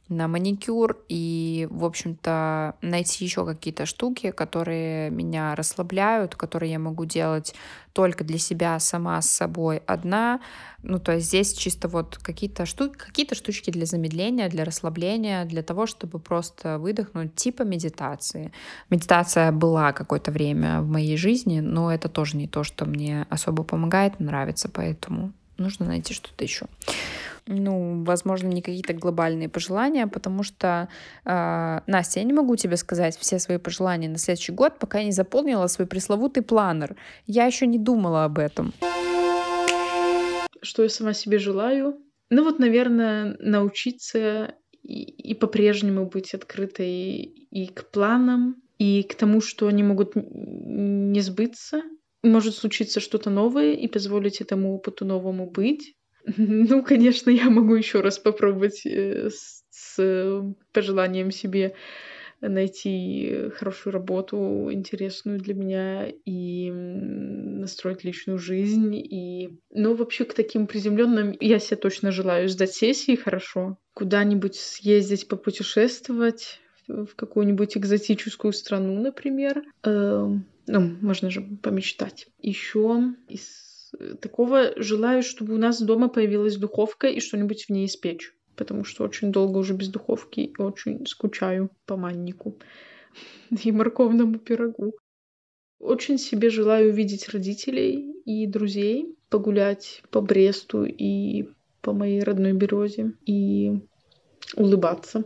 на 0.08 0.28
маникюр 0.28 0.98
и, 1.08 1.66
в 1.70 1.84
общем-то, 1.84 2.76
найти 2.80 3.24
еще 3.24 3.44
какие-то 3.44 3.86
штуки, 3.86 4.30
которые 4.30 5.10
меня 5.10 5.54
расслабляют, 5.54 6.36
которые 6.36 6.72
я 6.72 6.78
могу 6.78 7.04
делать 7.04 7.54
только 7.92 8.24
для 8.24 8.38
себя 8.38 8.78
сама 8.78 9.20
с 9.20 9.30
собой 9.30 9.82
одна. 9.86 10.40
Ну, 10.82 11.00
то 11.00 11.12
есть 11.12 11.28
здесь 11.28 11.54
чисто 11.54 11.88
вот 11.88 12.18
какие-то 12.18 12.66
штуки, 12.66 12.96
какие-то 12.96 13.34
штучки 13.34 13.70
для 13.70 13.86
замедления, 13.86 14.48
для 14.48 14.64
расслабления, 14.64 15.44
для 15.44 15.62
того, 15.62 15.86
чтобы 15.86 16.18
просто 16.18 16.78
выдохнуть, 16.78 17.34
типа 17.34 17.62
медитации. 17.62 18.52
Медитация 18.90 19.50
была 19.50 19.92
какое-то 19.92 20.30
время 20.30 20.82
в 20.82 20.88
моей 20.88 21.16
жизни, 21.16 21.60
но 21.60 21.92
это 21.92 22.08
тоже 22.08 22.36
не 22.36 22.46
то, 22.46 22.62
что 22.62 22.84
мне 22.84 23.26
особо 23.30 23.64
помогает, 23.64 24.20
нравится, 24.20 24.68
поэтому 24.68 25.32
нужно 25.58 25.86
найти 25.86 26.14
что-то 26.14 26.44
еще 26.44 26.66
ну, 27.46 28.04
возможно, 28.04 28.48
не 28.48 28.60
какие-то 28.60 28.92
глобальные 28.92 29.48
пожелания, 29.48 30.06
потому 30.06 30.42
что, 30.42 30.88
э, 31.24 31.80
Настя, 31.86 32.20
я 32.20 32.26
не 32.26 32.32
могу 32.32 32.56
тебе 32.56 32.76
сказать 32.76 33.16
все 33.16 33.38
свои 33.38 33.58
пожелания 33.58 34.08
на 34.08 34.18
следующий 34.18 34.52
год, 34.52 34.78
пока 34.78 34.98
я 34.98 35.04
не 35.04 35.12
заполнила 35.12 35.66
свой 35.68 35.86
пресловутый 35.86 36.42
планер. 36.42 36.96
Я 37.26 37.46
еще 37.46 37.66
не 37.66 37.78
думала 37.78 38.24
об 38.24 38.38
этом. 38.38 38.72
Что 40.60 40.82
я 40.82 40.88
сама 40.88 41.12
себе 41.12 41.38
желаю? 41.38 41.98
Ну 42.30 42.42
вот, 42.42 42.58
наверное, 42.58 43.36
научиться 43.38 44.54
и, 44.82 45.04
и 45.04 45.34
по-прежнему 45.34 46.06
быть 46.06 46.34
открытой 46.34 46.88
и 46.88 47.66
к 47.68 47.90
планам, 47.90 48.56
и 48.78 49.04
к 49.04 49.14
тому, 49.14 49.40
что 49.40 49.68
они 49.68 49.84
могут 49.84 50.12
не 50.16 51.20
сбыться. 51.20 51.82
Может 52.26 52.56
случиться 52.56 53.00
что-то 53.00 53.30
новое 53.30 53.72
и 53.74 53.86
позволить 53.86 54.40
этому 54.40 54.74
опыту 54.74 55.04
новому 55.04 55.48
быть. 55.50 55.94
Ну, 56.36 56.82
конечно, 56.82 57.30
я 57.30 57.48
могу 57.50 57.76
еще 57.76 58.00
раз 58.00 58.18
попробовать 58.18 58.84
э, 58.84 59.30
с, 59.30 59.62
с 59.70 60.42
пожеланием 60.72 61.30
себе 61.30 61.76
найти 62.40 63.50
хорошую 63.54 63.92
работу, 63.92 64.68
интересную 64.72 65.38
для 65.38 65.54
меня, 65.54 66.08
и 66.24 66.70
настроить 66.70 68.04
личную 68.04 68.38
жизнь. 68.38 68.94
И, 68.96 69.58
ну, 69.70 69.94
вообще 69.94 70.24
к 70.24 70.34
таким 70.34 70.66
приземленным 70.66 71.36
я 71.40 71.58
себе 71.58 71.76
точно 71.76 72.10
желаю 72.10 72.48
сдать 72.48 72.72
сессии 72.72 73.14
хорошо, 73.14 73.78
куда-нибудь 73.94 74.56
съездить, 74.56 75.28
попутешествовать 75.28 76.60
в 76.88 77.14
какую-нибудь 77.14 77.76
экзотическую 77.76 78.52
страну, 78.52 79.00
например. 79.00 79.64
Э, 79.84 80.28
ну, 80.66 80.80
можно 81.00 81.30
же 81.30 81.42
помечтать. 81.62 82.28
Еще 82.40 83.14
из 83.28 83.92
такого 84.20 84.72
желаю, 84.76 85.22
чтобы 85.22 85.54
у 85.54 85.58
нас 85.58 85.80
дома 85.80 86.08
появилась 86.08 86.56
духовка 86.56 87.06
и 87.06 87.20
что-нибудь 87.20 87.64
в 87.64 87.70
ней 87.70 87.86
испечь. 87.86 88.32
Потому 88.56 88.84
что 88.84 89.04
очень 89.04 89.32
долго 89.32 89.58
уже 89.58 89.74
без 89.74 89.88
духовки 89.88 90.40
и 90.40 90.62
очень 90.62 91.06
скучаю 91.06 91.70
по 91.84 91.96
маннику 91.96 92.58
и 93.64 93.70
морковному 93.70 94.38
пирогу. 94.38 94.94
Очень 95.78 96.18
себе 96.18 96.48
желаю 96.48 96.90
увидеть 96.90 97.28
родителей 97.28 98.12
и 98.24 98.46
друзей, 98.46 99.14
погулять 99.28 100.02
по 100.10 100.22
Бресту 100.22 100.84
и 100.84 101.50
по 101.82 101.92
моей 101.92 102.22
родной 102.22 102.54
Березе 102.54 103.12
и 103.26 103.82
улыбаться 104.56 105.24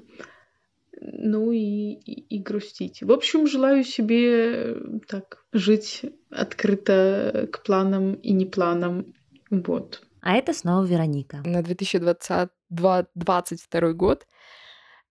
ну 1.01 1.51
и, 1.51 1.59
и, 1.59 2.37
и 2.37 2.39
грустить. 2.39 3.03
В 3.03 3.11
общем, 3.11 3.47
желаю 3.47 3.85
себе 3.85 4.75
э, 4.75 4.99
так 5.09 5.45
жить 5.53 6.03
открыто 6.31 7.49
к 7.51 7.63
планам 7.63 8.15
и 8.15 8.33
не 8.33 8.47
планам. 8.47 9.15
Вот. 9.51 10.03
А 10.21 10.37
это 10.37 10.53
снова 10.53 10.85
Вероника. 10.85 11.43
На 11.45 11.63
2022 11.63 13.93
год 13.95 14.27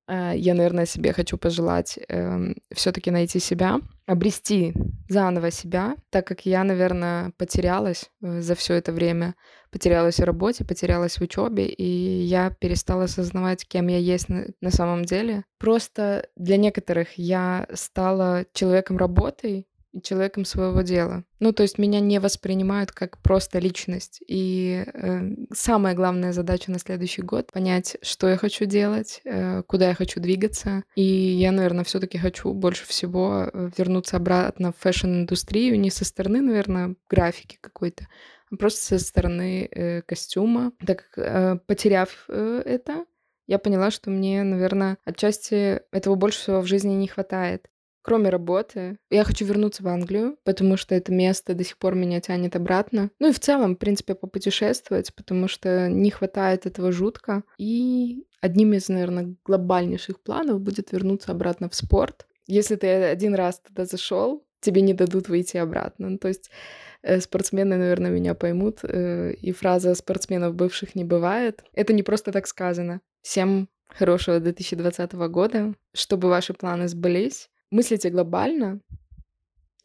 я, 0.10 0.54
наверное, 0.54 0.86
себе 0.86 1.14
хочу 1.14 1.38
пожелать 1.38 1.98
э, 1.98 2.04
эм, 2.08 2.56
все-таки 2.74 3.12
найти 3.12 3.40
себя, 3.40 3.80
обрести 4.06 4.74
заново 5.08 5.52
себя, 5.52 5.96
так 6.10 6.26
как 6.26 6.46
я, 6.46 6.64
наверное, 6.64 7.32
потерялась 7.38 8.10
э, 8.22 8.42
за 8.42 8.56
все 8.56 8.74
это 8.74 8.92
время, 8.92 9.36
потерялась 9.72 10.20
в 10.20 10.24
работе, 10.24 10.66
потерялась 10.66 11.18
в 11.18 11.22
учебе, 11.22 11.68
и 11.68 12.24
я 12.24 12.50
перестала 12.50 13.04
осознавать, 13.04 13.68
кем 13.68 13.88
я 13.88 13.98
есть 13.98 14.30
на, 14.30 14.48
на 14.62 14.72
самом 14.72 15.06
деле. 15.06 15.44
Просто 15.60 16.28
для 16.36 16.58
некоторых 16.58 17.18
я 17.18 17.68
стала 17.74 18.46
человеком 18.54 18.98
работой, 18.98 19.68
человеком 20.04 20.46
своего 20.46 20.82
дела. 20.82 21.24
Ну, 21.40 21.52
то 21.52 21.64
есть 21.64 21.78
меня 21.78 22.00
не 22.00 22.20
воспринимают 22.20 22.92
как 22.92 23.18
просто 23.20 23.60
личность. 23.60 24.22
И 24.28 24.86
э, 24.86 25.22
самая 25.54 25.96
главная 25.96 26.34
задача 26.34 26.72
на 26.72 26.80
следующий 26.80 27.22
год— 27.22 27.52
понять, 27.54 27.98
что 28.02 28.28
я 28.28 28.38
хочу 28.38 28.66
делать, 28.66 29.22
э, 29.26 29.64
куда 29.64 29.90
я 29.90 29.96
хочу 29.96 30.20
двигаться. 30.20 30.84
И 30.96 31.04
я, 31.04 31.52
наверное, 31.52 31.84
все 31.84 32.00
таки 32.00 32.18
хочу 32.18 32.54
больше 32.54 32.86
всего 32.86 33.50
э, 33.52 33.70
вернуться 33.78 34.18
обратно 34.18 34.72
в 34.72 34.78
фэшн-индустрию, 34.78 35.80
не 35.80 35.90
со 35.90 36.06
стороны, 36.06 36.42
наверное, 36.42 36.96
графики 37.10 37.58
какой-то, 37.60 38.08
а 38.52 38.56
просто 38.56 38.82
со 38.82 39.00
стороны 39.00 39.68
э, 39.72 40.02
костюма. 40.04 40.72
Так 40.86 41.10
как, 41.10 41.26
э, 41.26 41.60
потеряв 41.66 42.26
э, 42.28 42.62
это, 42.66 43.06
я 43.48 43.58
поняла, 43.58 43.90
что 43.90 44.12
мне, 44.12 44.44
наверное, 44.44 44.98
отчасти 45.06 45.82
этого 45.92 46.14
больше 46.16 46.40
всего 46.40 46.62
в 46.62 46.68
жизни 46.68 46.94
не 46.94 47.08
хватает. 47.08 47.68
Кроме 48.10 48.32
работы, 48.32 48.98
я 49.12 49.24
хочу 49.24 49.46
вернуться 49.46 49.84
в 49.84 49.88
Англию, 49.88 50.36
потому 50.44 50.78
что 50.78 50.96
это 50.96 51.12
место 51.12 51.54
до 51.54 51.64
сих 51.64 51.78
пор 51.78 51.94
меня 51.94 52.20
тянет 52.20 52.56
обратно. 52.56 53.12
Ну 53.20 53.30
и 53.30 53.32
в 53.32 53.40
целом, 53.40 53.76
в 53.76 53.78
принципе, 53.78 54.16
попутешествовать, 54.16 55.14
потому 55.14 55.48
что 55.48 55.88
не 55.90 56.10
хватает 56.10 56.66
этого 56.66 56.92
жутко. 56.92 57.44
И 57.60 58.26
одним 58.42 58.74
из, 58.74 58.90
наверное, 58.90 59.36
глобальнейших 59.46 60.22
планов 60.22 60.60
будет 60.60 60.92
вернуться 60.92 61.32
обратно 61.32 61.70
в 61.70 61.76
спорт. 61.76 62.26
Если 62.48 62.78
ты 62.78 62.88
один 62.88 63.36
раз 63.36 63.60
туда 63.60 63.86
зашел, 63.86 64.44
тебе 64.60 64.82
не 64.82 64.96
дадут 64.96 65.30
выйти 65.30 65.58
обратно. 65.58 66.10
Ну, 66.10 66.18
то 66.18 66.30
есть 66.30 66.50
э, 67.04 67.20
спортсмены, 67.20 67.78
наверное, 67.78 68.10
меня 68.10 68.34
поймут. 68.34 68.80
Э, 68.82 69.34
и 69.34 69.52
фраза 69.52 69.94
«спортсменов 69.94 70.56
бывших 70.56 70.96
не 70.96 71.04
бывает»— 71.04 71.64
это 71.74 71.94
не 71.94 72.02
просто 72.02 72.32
так 72.32 72.48
сказано. 72.48 73.02
Всем 73.22 73.70
хорошего 73.88 74.40
2020 74.40 75.14
года, 75.30 75.76
чтобы 75.94 76.30
ваши 76.30 76.56
планы 76.56 76.88
сбылись. 76.88 77.52
Мыслите 77.72 78.10
глобально 78.10 78.82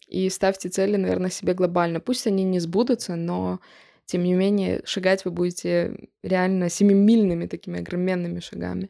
и 0.08 0.30
ставьте 0.30 0.70
цели, 0.70 0.96
наверное, 0.96 1.28
себе 1.28 1.52
глобально. 1.52 2.00
Пусть 2.00 2.26
они 2.26 2.42
не 2.42 2.58
сбудутся, 2.58 3.14
но 3.14 3.60
тем 4.06 4.24
не 4.24 4.32
менее 4.32 4.80
шагать 4.86 5.26
вы 5.26 5.30
будете 5.30 6.08
реально 6.22 6.70
семимильными 6.70 7.46
такими 7.46 7.80
огроменными 7.80 8.40
шагами. 8.40 8.88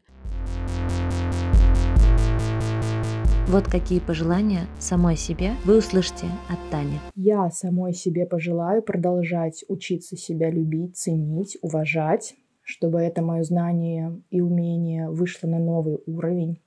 Вот 3.47 3.67
какие 3.67 3.99
пожелания 3.99 4.65
самой 4.79 5.17
себе 5.17 5.51
вы 5.65 5.79
услышите 5.79 6.27
от 6.49 6.57
Тани. 6.71 6.99
Я 7.15 7.51
самой 7.51 7.93
себе 7.93 8.25
пожелаю 8.25 8.81
продолжать 8.81 9.65
учиться 9.67 10.15
себя 10.15 10.49
любить, 10.49 10.95
ценить, 10.95 11.57
уважать, 11.61 12.33
чтобы 12.61 13.01
это 13.01 13.21
мое 13.21 13.43
знание 13.43 14.21
и 14.29 14.39
умение 14.39 15.09
вышло 15.09 15.47
на 15.47 15.59
новый 15.59 15.97
уровень. 16.05 16.61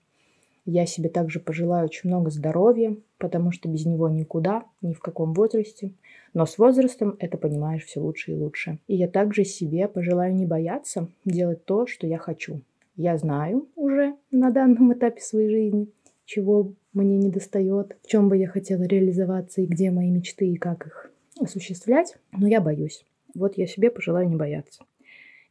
Я 0.70 0.84
себе 0.84 1.08
также 1.08 1.40
пожелаю 1.40 1.86
очень 1.86 2.10
много 2.10 2.28
здоровья, 2.28 2.94
потому 3.16 3.52
что 3.52 3.70
без 3.70 3.86
него 3.86 4.10
никуда, 4.10 4.64
ни 4.82 4.92
в 4.92 5.00
каком 5.00 5.32
возрасте. 5.32 5.94
Но 6.34 6.44
с 6.44 6.58
возрастом 6.58 7.16
это 7.20 7.38
понимаешь 7.38 7.86
все 7.86 8.00
лучше 8.00 8.32
и 8.32 8.34
лучше. 8.34 8.78
И 8.86 8.94
я 8.94 9.08
также 9.08 9.44
себе 9.44 9.88
пожелаю 9.88 10.34
не 10.34 10.44
бояться 10.44 11.08
делать 11.24 11.64
то, 11.64 11.86
что 11.86 12.06
я 12.06 12.18
хочу. 12.18 12.60
Я 12.96 13.16
знаю 13.16 13.66
уже 13.76 14.14
на 14.30 14.50
данном 14.50 14.92
этапе 14.92 15.22
своей 15.22 15.48
жизни, 15.48 15.88
чего 16.26 16.74
мне 16.92 17.16
не 17.16 17.30
достает, 17.30 17.96
в 18.02 18.06
чем 18.06 18.28
бы 18.28 18.36
я 18.36 18.46
хотела 18.46 18.82
реализоваться 18.82 19.62
и 19.62 19.66
где 19.66 19.90
мои 19.90 20.10
мечты 20.10 20.48
и 20.48 20.56
как 20.56 20.86
их 20.86 21.10
осуществлять, 21.40 22.18
но 22.32 22.46
я 22.46 22.60
боюсь. 22.60 23.06
Вот 23.34 23.56
я 23.56 23.66
себе 23.66 23.90
пожелаю 23.90 24.28
не 24.28 24.36
бояться. 24.36 24.84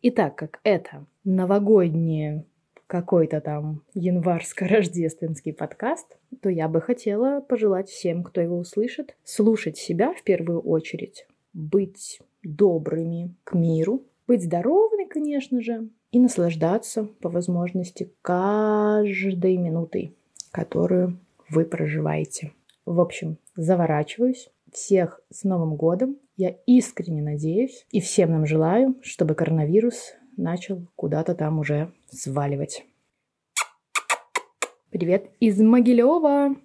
И 0.04 0.12
так 0.12 0.36
как 0.36 0.60
это 0.64 1.08
новогоднее 1.24 2.46
какой-то 2.88 3.42
там 3.42 3.84
январско-рождественский 3.94 5.54
подкаст, 5.54 6.18
то 6.42 6.50
я 6.50 6.68
бы 6.68 6.82
хотела 6.82 7.42
пожелать 7.42 7.90
всем, 7.90 8.24
кто 8.24 8.42
его 8.42 8.58
услышит, 8.58 9.16
слушать 9.24 9.78
себя 9.78 10.14
в 10.14 10.24
первую 10.24 10.62
очередь, 10.62 11.28
быть 11.54 12.20
добрыми 12.44 13.36
к 13.44 13.54
миру, 13.54 14.04
быть 14.26 14.44
здоровыми, 14.44 15.06
конечно 15.08 15.62
же, 15.62 15.90
и 16.12 16.20
наслаждаться 16.20 17.04
по 17.22 17.30
возможности 17.30 18.14
каждой 18.22 19.58
минутой, 19.58 20.16
которую 20.52 21.20
вы 21.50 21.66
проживаете. 21.66 22.54
В 22.86 23.00
общем, 23.02 23.38
заворачиваюсь. 23.56 24.50
Всех 24.72 25.22
с 25.30 25.44
Новым 25.44 25.76
годом! 25.76 26.18
Я 26.36 26.56
искренне 26.68 27.22
надеюсь 27.22 27.86
и 27.92 28.00
всем 28.00 28.32
нам 28.32 28.46
желаю, 28.46 28.96
чтобы 29.02 29.34
коронавирус 29.34 30.14
начал 30.38 30.88
куда-то 30.96 31.36
там 31.36 31.60
уже 31.60 31.92
сваливать. 32.10 32.86
Привет 34.90 35.30
из 35.40 35.60
Могилева! 35.60 36.56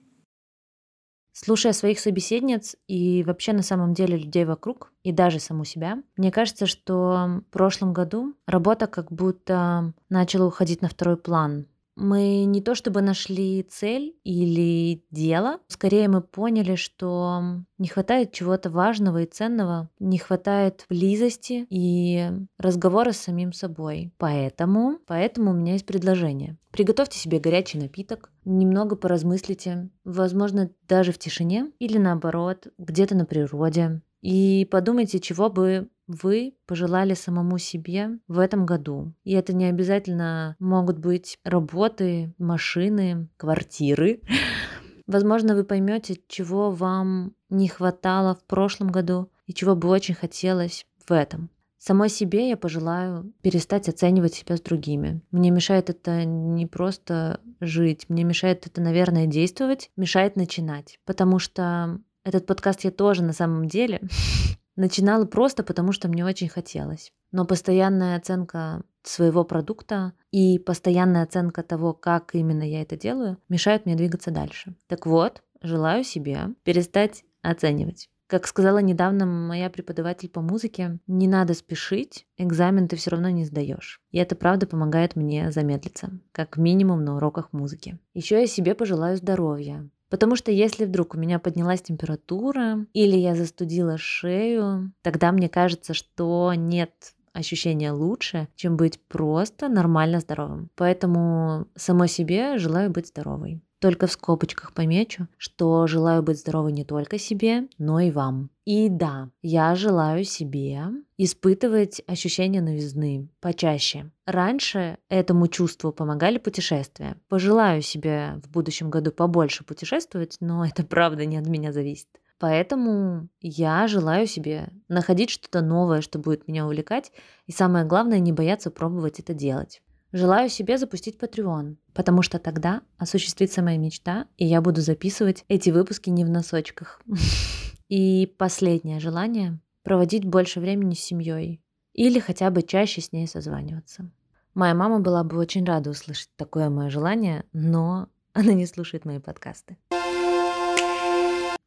Слушая 1.33 1.73
своих 1.73 1.99
собеседниц 1.99 2.77
и 2.87 3.25
вообще 3.25 3.55
на 3.55 3.63
самом 3.63 3.95
деле 3.95 4.19
людей 4.19 4.45
вокруг, 4.45 4.93
и 5.03 5.13
даже 5.13 5.41
саму 5.41 5.65
себя, 5.65 6.03
мне 6.17 6.31
кажется, 6.31 6.67
что 6.67 7.41
в 7.49 7.51
прошлом 7.51 7.95
году 7.95 8.35
работа 8.47 8.87
как 8.87 9.11
будто 9.11 9.95
начала 10.11 10.47
уходить 10.47 10.83
на 10.83 10.89
второй 10.89 11.17
план. 11.17 11.67
Мы 11.97 12.45
не 12.45 12.61
то 12.63 12.75
чтобы 12.75 13.03
нашли 13.03 13.63
цель 13.63 14.17
или 14.25 15.05
дело, 15.11 15.59
скорее 15.69 16.09
мы 16.09 16.23
поняли, 16.23 16.75
что 16.75 17.43
не 17.79 17.89
хватает 17.89 18.33
чего-то 18.33 18.71
важного 18.71 19.23
и 19.23 19.27
ценного, 19.27 19.91
не 19.99 20.19
хватает 20.19 20.87
близости 20.89 21.67
и 21.69 22.31
разговора 22.59 23.13
с 23.13 23.19
самим 23.19 23.53
собой. 23.53 24.13
Поэтому, 24.19 24.99
поэтому 25.07 25.51
у 25.51 25.55
меня 25.55 25.75
есть 25.75 25.87
предложение. 25.87 26.57
Приготовьте 26.71 27.19
себе 27.19 27.39
горячий 27.39 27.79
напиток, 27.79 28.31
немного 28.47 28.97
поразмыслите, 28.97 29.91
возможно, 30.05 30.71
даже 30.89 31.13
в 31.13 31.19
тишине 31.19 31.71
или 31.79 31.99
наоборот, 31.99 32.69
где-то 32.79 33.15
на 33.15 33.27
природе, 33.27 34.01
и 34.23 34.67
подумайте, 34.71 35.19
чего 35.19 35.51
бы 35.51 35.89
вы 36.07 36.55
пожелали 36.67 37.15
самому 37.15 37.59
себе 37.59 38.19
в 38.29 38.39
этом 38.39 38.67
году. 38.67 39.13
И 39.25 39.33
это 39.33 39.53
не 39.53 39.67
обязательно 39.67 40.57
могут 40.59 40.99
быть 40.99 41.39
работы, 41.45 42.35
машины, 42.39 43.29
квартиры. 43.37 44.23
Возможно, 45.07 45.55
вы 45.55 45.65
поймете, 45.65 46.19
чего 46.29 46.71
вам 46.71 47.35
не 47.51 47.69
хватало 47.69 48.35
в 48.35 48.45
прошлом 48.45 48.91
году 48.91 49.31
и 49.47 49.53
чего 49.53 49.75
бы 49.75 49.89
очень 49.89 50.15
хотелось 50.15 50.87
в 51.05 51.13
этом. 51.13 51.51
Самой 51.79 52.11
себе 52.11 52.49
я 52.49 52.57
пожелаю 52.57 53.33
перестать 53.43 53.89
оценивать 53.89 54.35
себя 54.35 54.57
с 54.57 54.61
другими. 54.61 55.21
Мне 55.33 55.51
мешает 55.51 55.91
это 55.91 56.25
не 56.25 56.65
просто 56.67 57.41
жить, 57.61 58.09
мне 58.09 58.23
мешает 58.23 58.69
это, 58.69 58.81
наверное, 58.81 59.27
действовать, 59.27 59.91
мешает 59.97 60.37
начинать. 60.37 61.01
Потому 61.05 61.41
что 61.41 61.99
этот 62.25 62.47
подкаст 62.47 62.85
я 62.85 62.91
тоже 62.91 63.23
на 63.23 63.33
самом 63.33 63.69
деле 63.69 64.01
начинала 64.77 65.25
просто 65.25 65.63
потому, 65.63 65.93
что 65.93 66.09
мне 66.09 66.25
очень 66.25 66.49
хотелось. 66.49 67.13
Но 67.31 67.45
постоянная 67.45 68.17
оценка 68.17 68.83
своего 69.03 69.45
продукта 69.45 70.13
и 70.31 70.59
постоянная 70.59 71.25
оценка 71.25 71.63
того, 71.63 71.93
как 71.93 72.35
именно 72.35 72.63
я 72.63 72.83
это 72.83 72.97
делаю, 72.97 73.39
мешают 73.49 73.87
мне 73.87 73.97
двигаться 73.97 74.31
дальше. 74.31 74.75
Так 74.87 75.07
вот, 75.07 75.43
желаю 75.61 76.05
себе 76.05 76.51
перестать 76.63 77.25
оценивать. 77.43 78.09
Как 78.33 78.47
сказала 78.47 78.79
недавно 78.79 79.27
моя 79.27 79.69
преподаватель 79.69 80.31
по 80.31 80.41
музыке, 80.41 80.99
не 81.07 81.29
надо 81.29 81.53
спешить, 81.53 82.27
экзамен 82.39 82.89
ты 82.89 82.97
все 82.97 83.11
равно 83.11 83.29
не 83.29 83.45
сдаешь. 83.45 84.01
И 84.11 84.17
это 84.17 84.37
правда 84.37 84.67
помогает 84.67 85.17
мне 85.17 85.51
замедлиться, 85.51 86.19
как 86.33 86.57
минимум 86.57 87.05
на 87.05 87.17
уроках 87.17 87.53
музыки. 87.53 87.99
Еще 88.15 88.41
я 88.41 88.47
себе 88.47 88.75
пожелаю 88.75 89.19
здоровья, 89.19 89.87
Потому 90.13 90.37
что 90.37 90.53
если 90.53 90.85
вдруг 90.85 91.15
у 91.15 91.19
меня 91.19 91.39
поднялась 91.39 91.81
температура 91.81 92.85
или 92.93 93.17
я 93.17 93.35
застудила 93.35 93.97
шею, 93.97 94.93
тогда 95.01 95.33
мне 95.33 95.49
кажется, 95.49 95.95
что 95.95 96.53
нет 96.55 96.93
ощущения 97.33 97.93
лучше, 97.93 98.49
чем 98.55 98.77
быть 98.77 99.01
просто 99.09 99.69
нормально 99.71 100.21
здоровым. 100.21 100.69
Поэтому 100.77 101.67
самой 101.77 102.09
себе 102.09 102.59
желаю 102.59 102.91
быть 102.91 103.07
здоровой. 103.07 103.63
Только 103.83 104.07
в 104.07 104.13
скобочках 104.13 104.75
помечу, 104.75 105.27
что 105.39 105.89
желаю 105.89 106.23
быть 106.23 106.39
здоровой 106.39 106.71
не 106.71 106.85
только 106.85 107.19
себе, 107.19 107.67
но 107.79 107.99
и 107.99 108.13
вам. 108.13 108.49
И 108.65 108.89
да, 108.89 109.31
я 109.43 109.75
желаю 109.75 110.23
себе 110.23 110.85
испытывать 111.19 112.01
ощущение 112.07 112.63
новизны 112.63 113.29
почаще. 113.41 114.13
Раньше 114.25 114.99
этому 115.09 115.49
чувству 115.49 115.91
помогали 115.91 116.39
путешествия. 116.39 117.17
Пожелаю 117.29 117.83
себе 117.83 118.41
в 118.45 118.51
будущем 118.53 118.89
году 118.89 119.11
побольше 119.11 119.65
путешествовать, 119.65 120.37
но 120.39 120.65
это 120.73 120.85
правда 120.85 121.25
не 121.25 121.37
от 121.37 121.49
меня 121.49 121.73
зависит. 121.73 122.07
Поэтому 122.39 123.29
я 123.41 123.89
желаю 123.89 124.29
себе 124.29 124.69
находить 124.87 125.31
что-то 125.31 125.61
новое, 125.61 126.03
что 126.03 126.21
будет 126.21 126.47
меня 126.47 126.67
увлекать, 126.67 127.11
и 127.47 127.53
самое 127.53 127.85
главное, 127.85 128.21
не 128.21 128.33
бояться 128.33 128.71
пробовать 128.71 129.19
это 129.19 129.35
делать. 129.35 129.83
Желаю 130.13 130.51
себе 130.51 130.77
запустить 130.77 131.17
Patreon, 131.17 131.77
потому 131.95 132.21
что 132.21 132.39
тогда 132.39 132.83
осуществится 132.99 133.63
моя 133.63 133.79
мечта, 133.79 134.27
и 134.37 134.45
я 134.45 134.61
буду 134.61 134.83
записывать 134.83 135.45
эти 135.49 135.71
выпуски 135.71 136.11
не 136.11 136.25
в 136.25 136.29
носочках. 136.29 137.01
И 137.89 138.27
последнее 138.39 139.01
желание— 139.01 139.59
проводить 139.83 140.25
больше 140.25 140.61
времени 140.61 140.95
с 140.95 141.01
семьей 141.01 141.63
или 141.95 142.19
хотя 142.19 142.51
бы 142.51 142.63
чаще 142.63 143.01
с 143.01 143.13
ней 143.13 143.27
созваниваться. 143.27 144.11
Моя 144.55 144.75
мама 144.75 145.01
была 145.01 145.25
бы 145.25 145.39
очень 145.39 145.65
рада 145.65 145.91
услышать 145.91 146.31
такое 146.37 146.69
мое 146.69 146.91
желание, 146.91 147.45
но 147.53 148.09
она 148.35 148.53
не 148.53 148.67
слушает 148.67 149.05
мои 149.07 149.19
подкасты. 149.19 149.79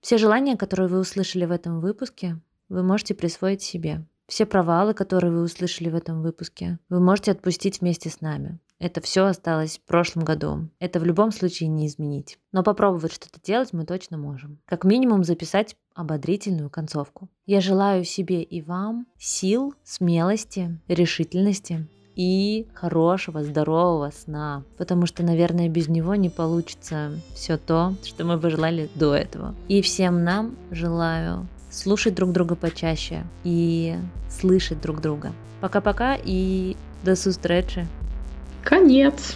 Все 0.02 0.20
желания, 0.20 0.56
которые 0.56 0.88
вы 0.88 1.00
услышали 1.00 1.46
в 1.46 1.52
этом 1.52 1.80
выпуске, 1.80 2.40
вы 2.70 2.84
можете 2.84 3.16
присвоить 3.16 3.64
себе. 3.64 4.06
Все 4.28 4.46
провалы, 4.46 4.94
которые 4.94 5.32
вы 5.32 5.44
услышали 5.44 5.90
в 5.90 5.96
этом 5.96 6.22
выпуске, 6.22 6.80
вы 6.90 7.00
можете 7.00 7.32
отпустить 7.32 7.82
вместе 7.82 8.10
с 8.10 8.22
нами. 8.22 8.60
Это 8.80 9.00
все 9.00 9.26
осталось 9.26 9.78
в 9.78 9.88
прошлом 9.88 10.26
году. 10.26 10.70
Это 10.80 11.00
в 11.00 11.06
любом 11.06 11.32
случае 11.32 11.70
не 11.70 11.88
изменить. 11.88 12.38
Но 12.52 12.62
попробовать 12.62 13.14
что-то 13.14 13.40
делать 13.42 13.72
мы 13.72 13.86
точно 13.86 14.18
можем. 14.18 14.60
Как 14.66 14.84
минимум 14.84 15.24
записать 15.24 15.76
ободрительную 15.94 16.70
концовку. 16.70 17.30
Я 17.46 17.62
желаю 17.62 18.04
себе 18.04 18.44
и 18.44 18.62
вам 18.62 19.08
сил, 19.18 19.74
смелости, 19.84 20.80
решительности, 20.88 21.88
и 22.16 22.68
хорошего, 22.74 23.44
здорового 23.44 24.10
сна. 24.12 24.64
Потому 24.78 25.06
что, 25.06 25.24
наверное, 25.24 25.70
без 25.70 25.88
него 25.88 26.16
не 26.16 26.30
получится 26.30 27.12
все 27.34 27.58
то, 27.58 27.94
что 28.04 28.24
мы 28.24 28.40
пожелали 28.40 28.90
до 28.96 29.14
этого. 29.14 29.54
И 29.68 29.82
всем 29.82 30.24
нам 30.24 30.56
желаю 30.72 31.48
слушать 31.76 32.16
друг 32.16 32.32
друга 32.32 32.56
почаще 32.56 33.24
и 33.44 33.96
слышать 34.30 34.82
друг 34.82 35.02
друга. 35.02 35.34
Пока-пока 35.62 36.18
и 36.22 36.76
до 37.04 37.16
встречи. 37.16 37.88
Конец. 38.64 39.36